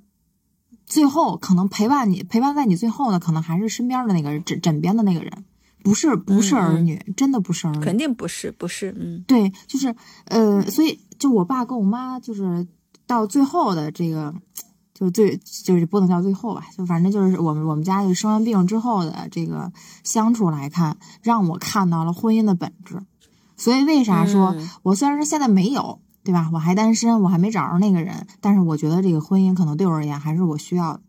[0.86, 5.43] 最后可能陪伴你，陪伴在你最后的，可能还是身边的那个枕枕边的那个人，
[5.86, 9.95] 不是不是儿女，真的不是儿女，肯定不是不是，嗯，对，就是，
[10.26, 12.65] 呃，所以就我爸跟我妈，就是
[13.06, 14.34] 到最后的这个，
[14.95, 19.71] 就最就是不能叫最后吧，就反正就是我们我们家就生完病之后的这个
[20.04, 23.00] 相处来看，让我看到了婚姻的本质。
[23.56, 26.50] 所以为啥说我虽然说现在没有，对吧？
[26.52, 31.02] 我还单身，我还没找着那个人，但是我觉得这个婚姻可能对我而言还是我需要的。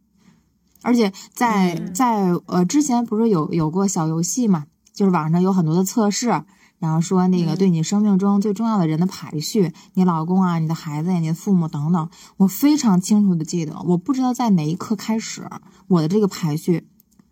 [0.87, 6.45] 而且在在呃之前不是有有过小游戏嘛，就是网上有很多的测试，
[6.79, 15.51] 然后说那个对你生命中最重要的人的排序，你老公啊、你的孩子呀、你的父母等等，我非常清楚的记得，我不知道在哪一刻开始，
[15.89, 16.87] 我的这个排序，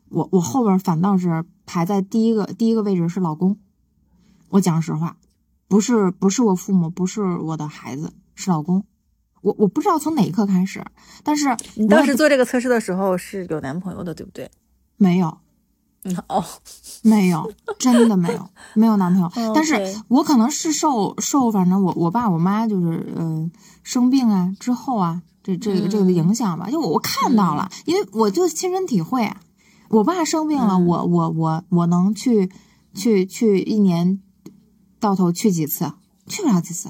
[0.09, 3.57] 我我后边反倒是排在第一个第一个位置是老公。
[4.51, 5.17] 我讲实话，
[5.69, 8.85] 不是不是我父母，不是我的孩子，是老公。
[9.45, 10.85] 我我不知道从哪一刻开始，
[11.23, 14.51] 但是你当时做这个测试的时候是有男朋友的，对不对？
[14.97, 15.39] 没有，
[16.29, 16.45] 哦，
[17.03, 19.31] 没有，真的没有，没有男朋友。
[19.55, 23.53] 但是我可能是受受，反正我我爸我妈就是嗯
[23.83, 29.41] 生病啊之后啊，这这个这个影响吧，就我我看到了，因为我就亲身体会，啊
[29.91, 32.51] 我爸生病了，我我我我能去
[32.95, 34.21] 去去一年。
[35.01, 35.93] 到头去几次，
[36.27, 36.89] 去不了几次。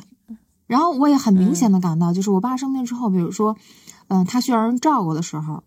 [0.67, 3.57] 然后我也很明显的感到，就是我爸生病之后，比如说，
[4.09, 5.63] 嗯，他需要人照顾的时候，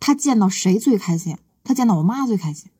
[0.00, 1.38] 他见到谁最开心？
[1.62, 2.70] 他见到我妈最开心。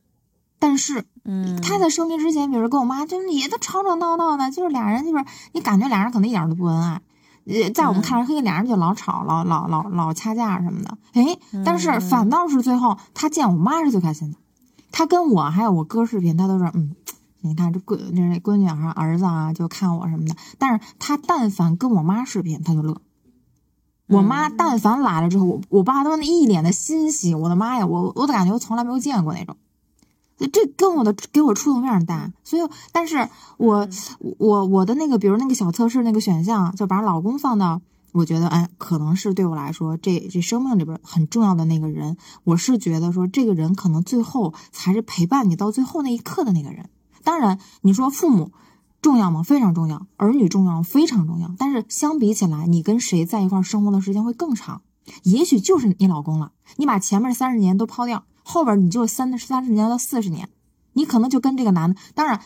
[0.58, 7.00] 但是，嗯，他在生病之前，比如跟我妈，就是也都吵吵闹闹的，就是俩人就是你感觉俩人可能一点都不恩爱。
[7.44, 10.96] 呃，在我们看来，嘿，俩人就老吵，老老老老掐架什么的。
[11.14, 14.38] 哎，但是反倒是最后他见我妈是最开心的。
[14.92, 16.94] 他跟我还有我哥视频，他都是嗯。
[17.42, 23.00] 你看这闺那闺女啊儿子啊就看我什么的，但是他但凡跟我妈视频他就乐。
[24.08, 27.34] 我妈但凡来了之后，我我爸都那一脸的欣喜。
[27.34, 29.56] 我的妈呀，我我的感觉我从来没有见过那种。
[30.52, 33.28] 这跟我的给我触动非常大，所以但是
[33.58, 33.88] 我
[34.38, 46.90] 我我的那个比如那个小测试那个选项，就把老公放到，我觉得哎可能是对我来说这这生命里边很重要的那个人，我是觉得说这个人可能最后才是陪伴你到最后那一刻的那个人。
[47.22, 48.52] 当然，你说父母
[49.00, 49.42] 重要吗？
[49.42, 50.06] 非常重要。
[50.16, 51.54] 儿女重要，非常重要。
[51.58, 54.82] 但是相比起来，你跟谁在一块生活的时间会更长？
[55.24, 56.52] 也许就是你老公了。
[56.76, 60.48] 你把前面三十年都抛掉，后边你就三三十年到四十年，
[60.92, 62.00] 你可能就跟这个男的。
[62.14, 62.40] 当然，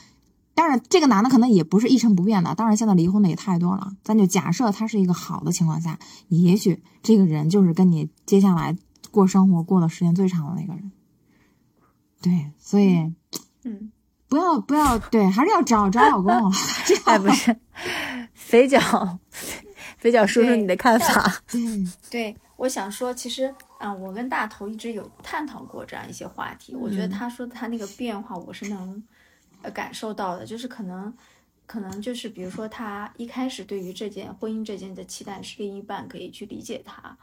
[0.55, 2.55] 当然这个男的可能也不是一成不变的。
[2.55, 3.93] 当然，现在离婚的也太多了。
[4.03, 8.75] 咱就假设他是一个好的情况下，也许这个人就是跟你接下来
[9.11, 10.91] 过生活过的时间最长的那个人。
[12.23, 13.12] 对，所以，
[13.65, 13.93] 嗯。
[14.29, 16.53] 不要不要，对，还是要找找老公。
[17.07, 17.57] 哎，不是，
[18.35, 18.81] 肥脚，
[19.99, 21.43] 肥脚，说说你的看法。
[21.55, 26.75] 嗯， 对，我想说，其实，嗯，我跟大头一直有探讨过这样一些话题。
[26.75, 29.03] 我觉得他说他那个变化，我是能
[29.63, 30.44] 呃感受到的。
[30.44, 31.15] 就是可能，
[31.67, 37.17] 可能就是，比如说他一开始对于这件婚姻这件的期待是另一半可以去理解他，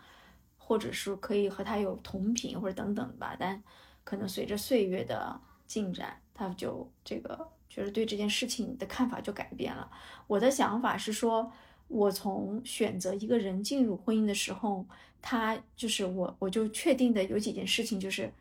[0.58, 3.36] 或者是可以和他有同频或者等等吧。
[3.38, 3.62] 但
[4.06, 6.16] 可能随着岁月的进展。
[6.34, 9.90] 他就这个就是对这件事情的看法就改变了。
[10.28, 11.52] 我的想法是说，
[11.88, 14.86] 我从选择一个人进入婚姻的时候，
[15.22, 18.32] 他就是我，我就确定的有几件事情，就是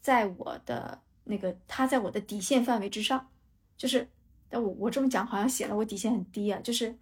[0.00, 3.28] 在我的那个他在我的底线范围之上，
[3.76, 4.08] 就是
[4.48, 6.94] 但我我这么讲好像显得我底线很低啊，就是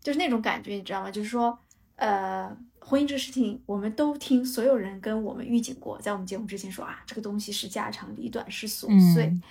[0.00, 1.10] 就是那种感觉，你知道吗？
[1.10, 1.58] 就是说，
[1.96, 9.42] 呃，婚姻这事情，我们都听所有人跟我们预警过，在我们结婚之前说啊，这个东西是家长里短，是琐碎，嗯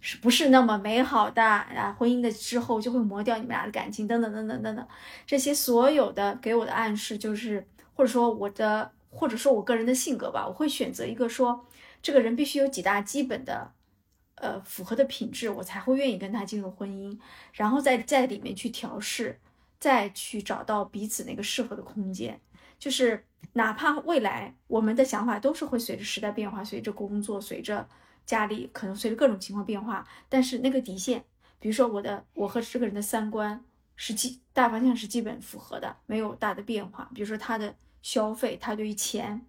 [0.00, 1.96] 是不是那么美好的啊？
[1.98, 4.86] 婚姻的之后就会磨掉你们俩的感情，等等等等等等，
[5.26, 11.66] 这些所有的给我的暗示就是，或者说我的，或者说我个人的性格吧，我会选择一个说，
[12.00, 13.72] 这个人必须有几大基本的。
[14.38, 17.18] 呃，符合的品质，我才会愿意跟他进入婚姻，
[17.54, 19.40] 然后再在里面去调试，
[19.78, 22.40] 再去找到彼此那个适合的空间。
[22.78, 23.24] 就是
[23.54, 27.88] 哪怕未来我们的想法都是会随着时代变化，随着工作，随着
[28.26, 31.24] 家里可能随着各种情况变化，但是那个底线，
[31.58, 33.64] 比如说我的我和这个人的三观
[33.96, 37.10] 是基大方向是基本符合的，没有大的变化。
[37.14, 39.40] 比如说他的消费，他对于钱、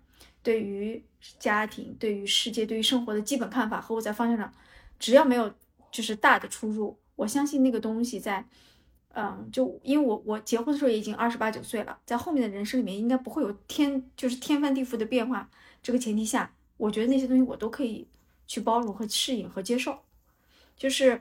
[0.41, 1.03] 对于
[1.38, 4.53] 家庭、对于世界、对于生活的基本看法和我在方向上，
[4.97, 5.53] 只要没有
[5.91, 8.45] 就是大的出入，我相信那个东西在。
[9.20, 15.49] 嗯，就因为我我结婚的时候也已经二十八九岁了，在后面的人生里面应该不会有天就是天翻地覆的变化。
[15.82, 18.07] 这个前提下，我觉得那些东西我都可以
[18.45, 19.97] 去包容和适应和接受，
[20.78, 21.20] 就是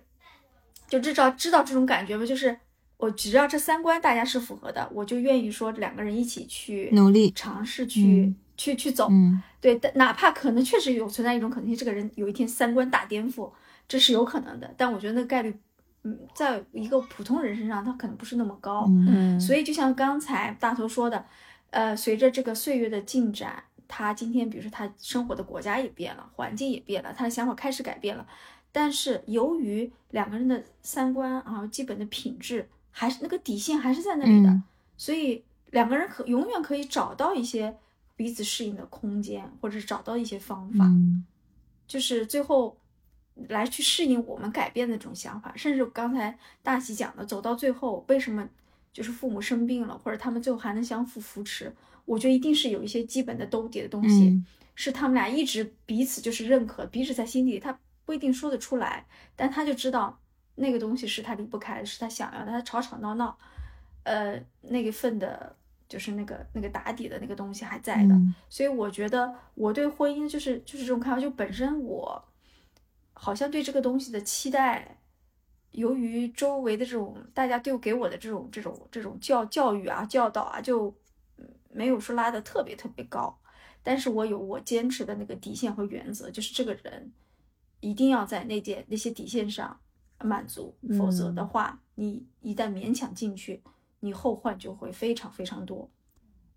[0.91, 2.27] 就至少知道这种感觉吧。
[2.27, 2.59] 就是
[2.99, 9.09] 我只要这三观大家是符合的，我就愿意说两个人一起去努力尝试去、嗯去去走。
[9.11, 13.51] 嗯对，但哪怕可能确实有存在一种可能性，这个人有一天三观大颠覆，
[13.89, 14.75] 这是有可能的。
[14.77, 15.55] 但我觉得那个概率，
[16.07, 18.87] 嗯，在一个普通人身上，他可能不是那么高。
[18.89, 21.25] 嗯嗯，所以就像刚才大头说的，
[21.71, 28.27] 呃，随着这个岁月的进展，他今天比如说他生活的国家也变了，环境也变了，他的想法开始改变了。
[28.71, 34.63] 但是由于两个人的三观啊，基本的品质还是那个底线还是在那里的，嗯
[34.97, 37.77] 所以两个人可永远可以找到一些
[38.17, 40.85] 彼此适应的空间，或者是找到一些方法。
[40.85, 41.25] 嗯
[41.87, 42.77] 就是最后
[43.49, 48.49] 来去适应我们改变的这种想法，甚至刚才大喜讲的，走到最后为什么
[48.93, 51.73] 就是父母生病了，或者他们最后还能相互扶持，
[52.05, 60.19] 我觉得一定是有一些基本的兜底的东西，嗯是他们俩一直彼此就是认可，彼此在心底他不一定说得出来，但他就知道
[60.57, 63.39] 那个东西是他离不开的，是他想要的，他吵吵闹闹，
[64.05, 65.55] 呃，那一份的。
[65.89, 72.21] 就是那个那个打底的那个东西还在的，嗯所以我觉得我对婚姻就是就是这种看法，就本身我
[73.19, 75.01] 好像对这个东西的期待，
[75.71, 80.95] 由于周围的这种大家对我给我的这种这种这种教教育啊教导啊，就
[81.39, 83.39] 嗯没有说拉的特别特别高，
[83.83, 87.11] 但是我有我坚持的那个底线和原则，就是这个人
[87.81, 89.81] 一定要在那件那些底线上
[90.21, 93.63] 满足，否则的话，你一旦勉强进去，
[94.01, 95.91] 你后患就会非常非常多，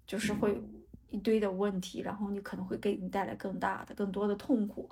[0.05, 0.61] 就是会
[1.09, 4.89] 一堆的问题，然后你可能会给你带来更大的、更多的痛苦。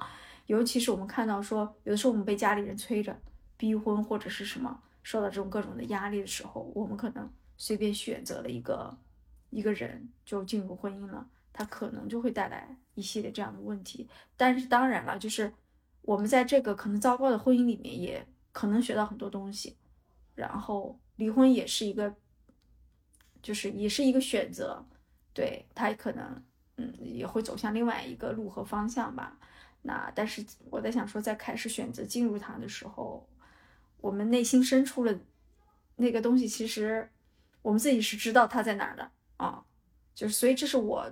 [0.47, 3.17] 尤其是我们看到说，有的时候我们被家里人催着
[3.55, 8.97] 逼婚或者是什么，受到这种各种的压力的时候，我们可能随便选择了一个
[9.49, 14.07] 一个人就进入婚姻了，他可能就会带来一系列这样的问题。
[14.35, 15.53] 但是当然了，就是
[16.01, 19.77] 我们在这个可能糟糕的婚姻里面，也可能学到很多东西。
[20.33, 22.15] 然后离婚也是一个，
[23.41, 24.85] 就是也是一个选择，
[25.33, 26.43] 对他可能
[26.77, 29.37] 嗯也会走向另外一个路和方向吧。
[29.87, 33.25] 那但是我在想说，在开始选择进入它的时候，
[34.01, 35.17] 我们内心深处的
[35.95, 37.09] 那个东西，其实
[37.61, 39.63] 我们自己是知道它在哪儿的啊。
[40.13, 41.09] 就是所以这是我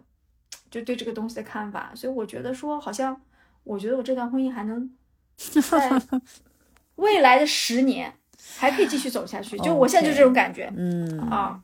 [0.70, 1.94] 就对这个东西的看法。
[1.96, 3.22] 所以我觉得说，好像
[3.64, 4.94] 我觉得我这段婚姻还能
[5.38, 6.02] 在
[6.96, 8.14] 未来的十年
[8.58, 9.58] 还可以继续走下去。
[9.60, 11.64] 就我现在就这种感觉嗯啊。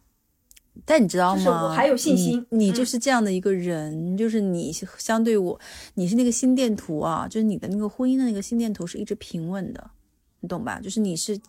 [0.86, 1.38] 但你知道吗？
[1.38, 5.60] 就是我还有信心嗯你你就是这样的一个人，就是你相对我，
[5.96, 9.92] 你是那个心电图啊，就是你的那个婚姻的那个心电图是一直平稳的，
[10.40, 10.80] 你懂吧？
[10.80, 11.40] 就是你是，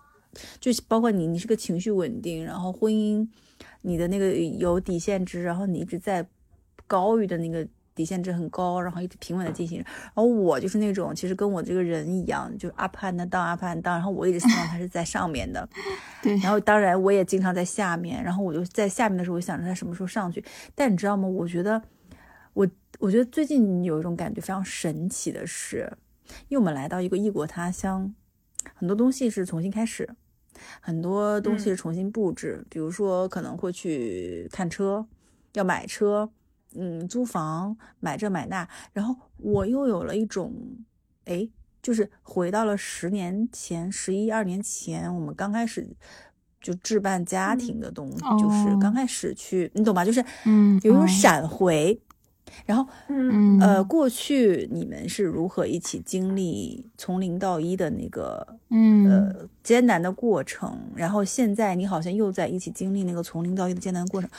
[0.60, 3.26] 就是包括你，你是个情绪稳定，然后婚姻
[3.82, 6.26] 你的那个有底线值，然后你一直在
[6.86, 9.78] 高于的那个底线值很高，然后一直平稳的进行。
[9.78, 15.68] 然后我就是那种，其实跟我这个人一样，就 up and down up and down，然后我一直希望他是在上面的。
[16.22, 20.44] 对，然后当然我也经常在下面，然后我就在下面的时候，我想着他什么时候上去。
[20.74, 21.26] 但你知道吗？
[21.28, 21.82] 我觉得
[22.54, 22.68] 我
[22.98, 25.90] 我觉得最近有一种感觉非常神奇的是，
[26.48, 28.14] 因为我们来到一个异国他乡，
[28.74, 30.08] 很多东西是重新开始，
[30.80, 35.06] 很多东西是重新布置，比如说可能会去看车，
[35.54, 36.30] 要买车，
[36.76, 40.54] 嗯，租房，买这买那，然后我又有了一种，
[41.24, 41.48] 哎。
[41.82, 45.84] 就是回到了十年前、十一二年前，我们刚开始
[46.60, 50.04] 就置办家庭的东西，嗯就是哦刚开始去，你懂吧？
[50.04, 52.00] 就是嗯有一种哦闪回。
[52.64, 60.78] 然后嗯呃，过去你们是如何一起经历从零到一的那个嗯呃艰难的过程？
[60.94, 64.30] 然后现在你好像又在一起经历那个从零到一的艰难过程。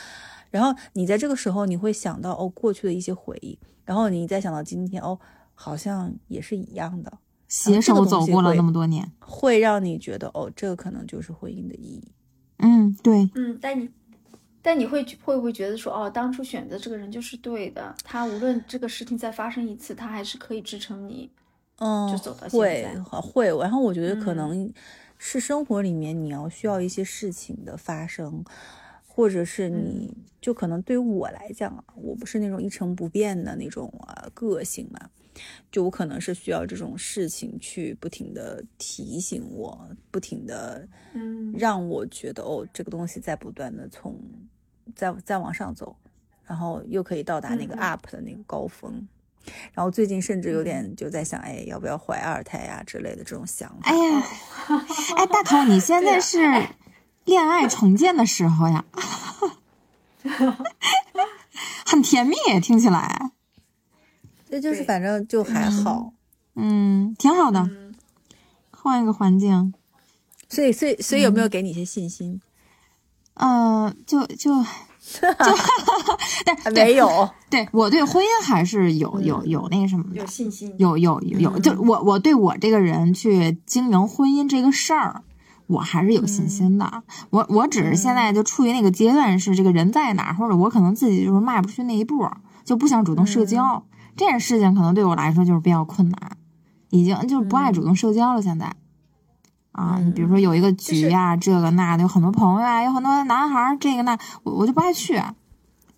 [0.54, 5.20] 然后你在这个时候，你会想到哦过去的一些回忆，然后你再想到今天哦，
[5.56, 7.12] 好像也是一样的，
[7.48, 9.12] 携手走过了那么多年。
[9.20, 12.08] 会让你觉得哦，这个可能就是婚姻的意义。
[12.60, 13.90] 嗯，对，嗯，但你，
[14.62, 21.32] 但你会会不会觉得说，哦，当初选择这个人就是对的，他无论这个事情再发生一次，他还是可以支撑你。
[21.80, 24.74] 嗯，就走到现会在会，然后我觉得可嗯能
[25.18, 28.46] 是生活里面你要需要一些事情的发生，
[29.16, 30.12] 或者是你
[30.42, 35.00] 就可能对于我来讲啊，我不是那种一成不变的那种啊个性嘛，
[35.72, 41.54] 就我可能是需要这种事情去不停的提醒我，不停的嗯。
[41.56, 44.20] 让我觉得哦，这个东西在不断的从
[44.96, 45.96] 再再往上走，
[46.44, 49.08] 然后又可以到达那个 up 的那个高峰。
[49.74, 53.92] 然后最近甚至有点就在想，哎，要不要怀二胎呀、之类的这种想法。
[53.92, 54.24] 哎呀，
[55.18, 56.40] 哎，大头，你现在是
[57.26, 58.84] 恋爱重建的时候呀，
[61.86, 63.32] 很甜蜜，听起来，
[64.50, 66.14] 这就是反正就还好。
[66.56, 67.96] 嗯，挺好的，嗯，
[68.72, 69.74] 换一个环境，
[70.50, 72.40] 所以，所以，所以有没有给你一些信心？
[73.36, 74.64] 呃，就就
[76.64, 77.30] 但 没有。
[77.50, 80.76] 对我对婚姻还是有有有那个什么的有，信心。
[80.78, 85.24] 有有有有，就我我对我这个人去经营婚姻这个事儿，
[85.68, 87.04] 我还是有信心的。
[87.30, 92.30] 我我只是现在就处于那个阶段，是这个人在哪儿，或者我可能自己就是迈不出去那一步，
[92.64, 93.86] 就不想主动社交。
[94.16, 96.38] 这件事情可能对我来说就是比较困难，
[96.90, 98.42] 已经就是不爱主动社交了。
[98.42, 98.74] 现在
[99.72, 105.20] 啊，你比如说有一个局呀、这个那的，有很多朋友啊，有很多男孩儿，这个那，我我就不爱去。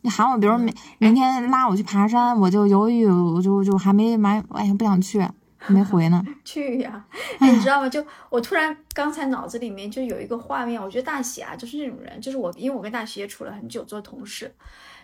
[0.02, 5.28] 你喊我，比如明明天拉我去爬山，我就犹豫，我就就还没买，哎呀，不想去，
[5.74, 6.24] 没回呢。
[6.46, 7.06] 去呀！
[7.40, 7.90] 哎，你知道吗？
[7.90, 14.54] 就我突然刚才脑子里面就有一个画面，我觉得大喜啊，就是那种人，就是我，因为我跟大喜也处了很久，做同事，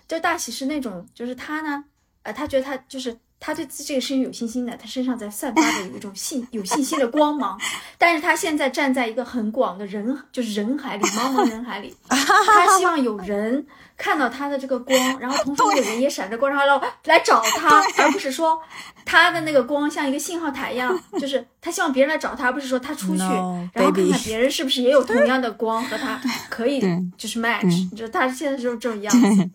[0.08, 1.84] 就大喜是那种，就是他呢，
[2.24, 7.60] 呃，他觉得他就是他对自己这个事情有信心的，他身上在散发着有一种信有信心的光芒，
[7.98, 13.66] 但是他现在站在一个很广的人，就是人海里，茫茫人海里， 他希望有人
[13.98, 18.62] 看到他的这个光，然后同时那个人也闪着光，然后来找他，而不是说
[19.04, 26.80] 他的那个光像一个信号塔一样，就是他希望别人来找他，而不是说他出去 No, 然后看看别人是不是也有同样的光和他可以
[27.18, 29.50] 就是 match，对你知道他现在就是这种样子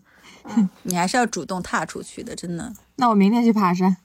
[0.44, 2.72] 对。， 你还是要主动踏出去的，真的。
[2.96, 3.96] 那我明天去爬山，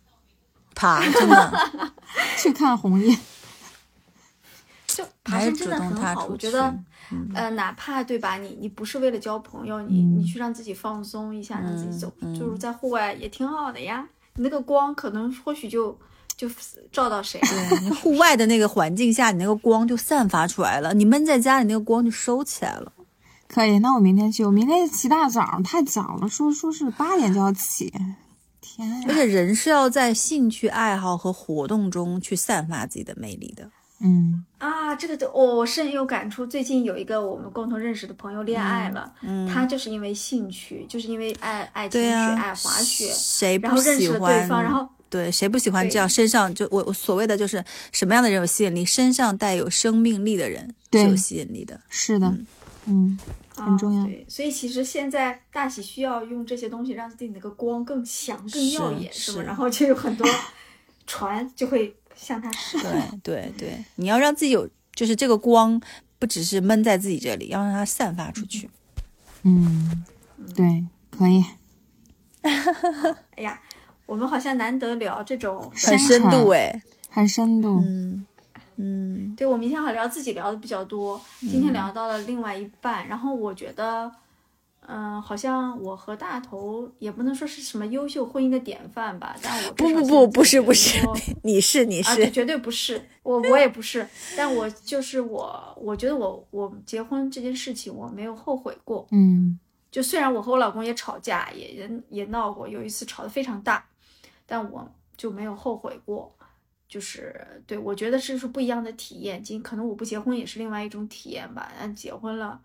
[0.75, 1.71] 爬，真的。
[2.37, 3.17] 去看红叶。
[4.87, 6.67] 就爬还是山真的主动很好，踏出去我觉得，
[7.11, 14.05] 嗯呃，哪怕对吧，你你不是为了交朋友，你你去让自己放松一下，让自己走，嗯就是在户外也挺好的呀。
[14.35, 15.97] 你那个光可能或许就
[16.35, 16.49] 就
[16.91, 17.47] 照到谁了。
[17.69, 22.91] 对你户外的那个环境下，你那个光就散发出来了；你闷在家里，那个光就收起来了。
[23.47, 24.43] 可以，那我明天去。
[24.43, 27.93] 我明天起大早，太早了，说说是八点就要起。
[29.07, 33.69] 而且人是要在兴趣爱好和活动中去散发自己的魅力的。
[34.03, 36.43] 嗯啊，这个就我我深有感触。
[36.43, 44.39] 最近有一个我们共同认识的朋友恋爱了，嗯，他就是因为兴趣，就是因为爱爱潜水、对呀、爱滑雪，谁不然后认识了喜欢？
[44.39, 48.83] 对方，然后对谁不喜欢这样身上就我我所谓的就是什么样的人有吸引力？
[48.83, 51.79] 身上带有生命力的人是有吸引力的。
[51.87, 52.47] 是的，嗯
[53.55, 54.05] 很重要啊。
[54.05, 59.43] 对，所以其实现在大喜需要用这些东西让自己那个光更强、更耀眼，是是吧？
[59.43, 60.27] 然后就有很多
[61.05, 63.09] 船就会向他驶来。
[63.23, 65.79] 对对对，你要让自己有，就是这个光
[66.19, 68.69] 不只是闷在自己这里，要让它散发出去。
[69.43, 70.03] 嗯，
[70.55, 71.43] 对，可以。
[72.41, 73.61] 哎呀，
[74.05, 77.79] 我们好像难得聊这种，很深度哎，很深度。
[77.85, 78.25] 嗯
[78.81, 84.11] 嗯对我们以前好像聊自己聊的比较多，今天聊到了另外一半，然后我觉得。
[84.87, 90.99] 嗯，好像我和大头也不能说是什么优秀婚姻的典范吧，但我不不不不是不是，
[91.43, 94.05] 你是你啊，是这绝对不是我，我也不是，
[94.35, 99.07] 但我就是我，我觉得我我结婚这件事情我没有后悔过。
[99.11, 99.57] 嗯
[99.91, 103.85] 就虽然我和我老公也吵架，也也也闹过，有一次吵得非常大，
[104.47, 106.35] 但我就没有后悔过。
[106.91, 111.71] 就是对我觉得这是不一样的体验，今可能我不结婚也是另外一种体验吧。
[111.79, 112.61] 但结婚了，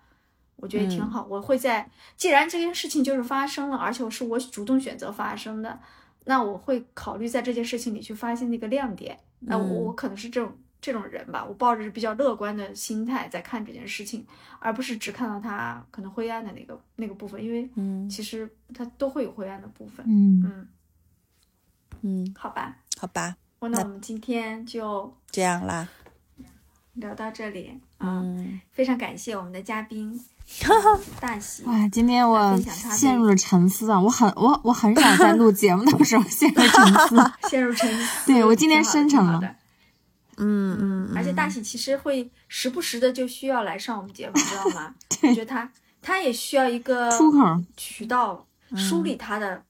[0.56, 1.24] 我觉得挺好。
[1.30, 5.78] 我会在既然这件事情就是发生了，而且是我主动选择发生的，
[6.24, 9.16] 那我会考虑在这件事情里去发现那个亮点。
[9.38, 14.26] 那我嗯我可能是这种这种人吧，我抱着比较乐观的心态在看这件事情，
[14.58, 20.04] 而不是只看到他可能灰暗的那个那个部分，因为嗯其实它都会有灰暗的部分。
[20.08, 20.68] 嗯嗯
[22.02, 25.88] 嗯，好吧，好吧，那我们今天就这样啦。
[26.94, 30.18] 聊到这里啊，嗯，非常感谢我们的嘉宾
[31.20, 31.62] 大喜。
[31.64, 34.00] 哇，今天我陷入了沉思啊！
[34.00, 37.32] 我很我我很少在录节目的时候 陷入沉思。
[37.50, 38.26] 陷入沉思。
[38.32, 39.40] 对我今天深沉了
[40.38, 44.94] 嗯嗯，而且大喜其实会时不时的就需要来上我们节目，你知道吗？
[45.22, 47.38] 我觉得他他也需要一个出口
[47.76, 49.62] 渠道梳理他的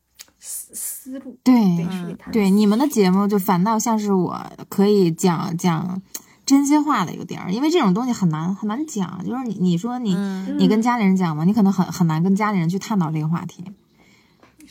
[0.49, 1.55] 思思路，对
[2.31, 6.01] 对，你们的节目就反倒像是我可以讲讲
[6.45, 9.25] 真心话的一个地儿，因为这种东西很难很难讲。
[9.27, 13.65] 就是你你说你、嗯你跟家里人讲嘛，你可能很很难跟家里人去探讨这个话题。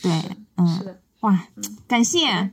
[0.00, 0.98] 对，是嗯，的。
[1.20, 1.46] 哇，
[1.86, 2.52] 感谢。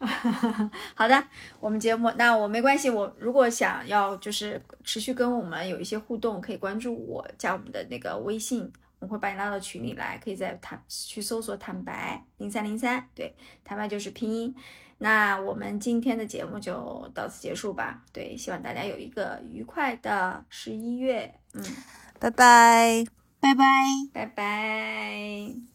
[0.94, 1.24] 好的，
[1.60, 8.70] 我们节目那我没关系，我如果想要就是持续跟我们有一些互动，可以关注我，加我们的那个微信，
[9.04, 14.54] 我会把你拉到群里来，可以在坦去搜索坦白零三零三，对，坦白就是拼音。
[14.98, 21.62] 那我们今天的节目就到此结束吧，对，希望大家有一个愉快的十一月，嗯，
[22.18, 23.04] 拜拜。
[23.40, 23.64] 拜拜。
[24.14, 25.73] 拜拜。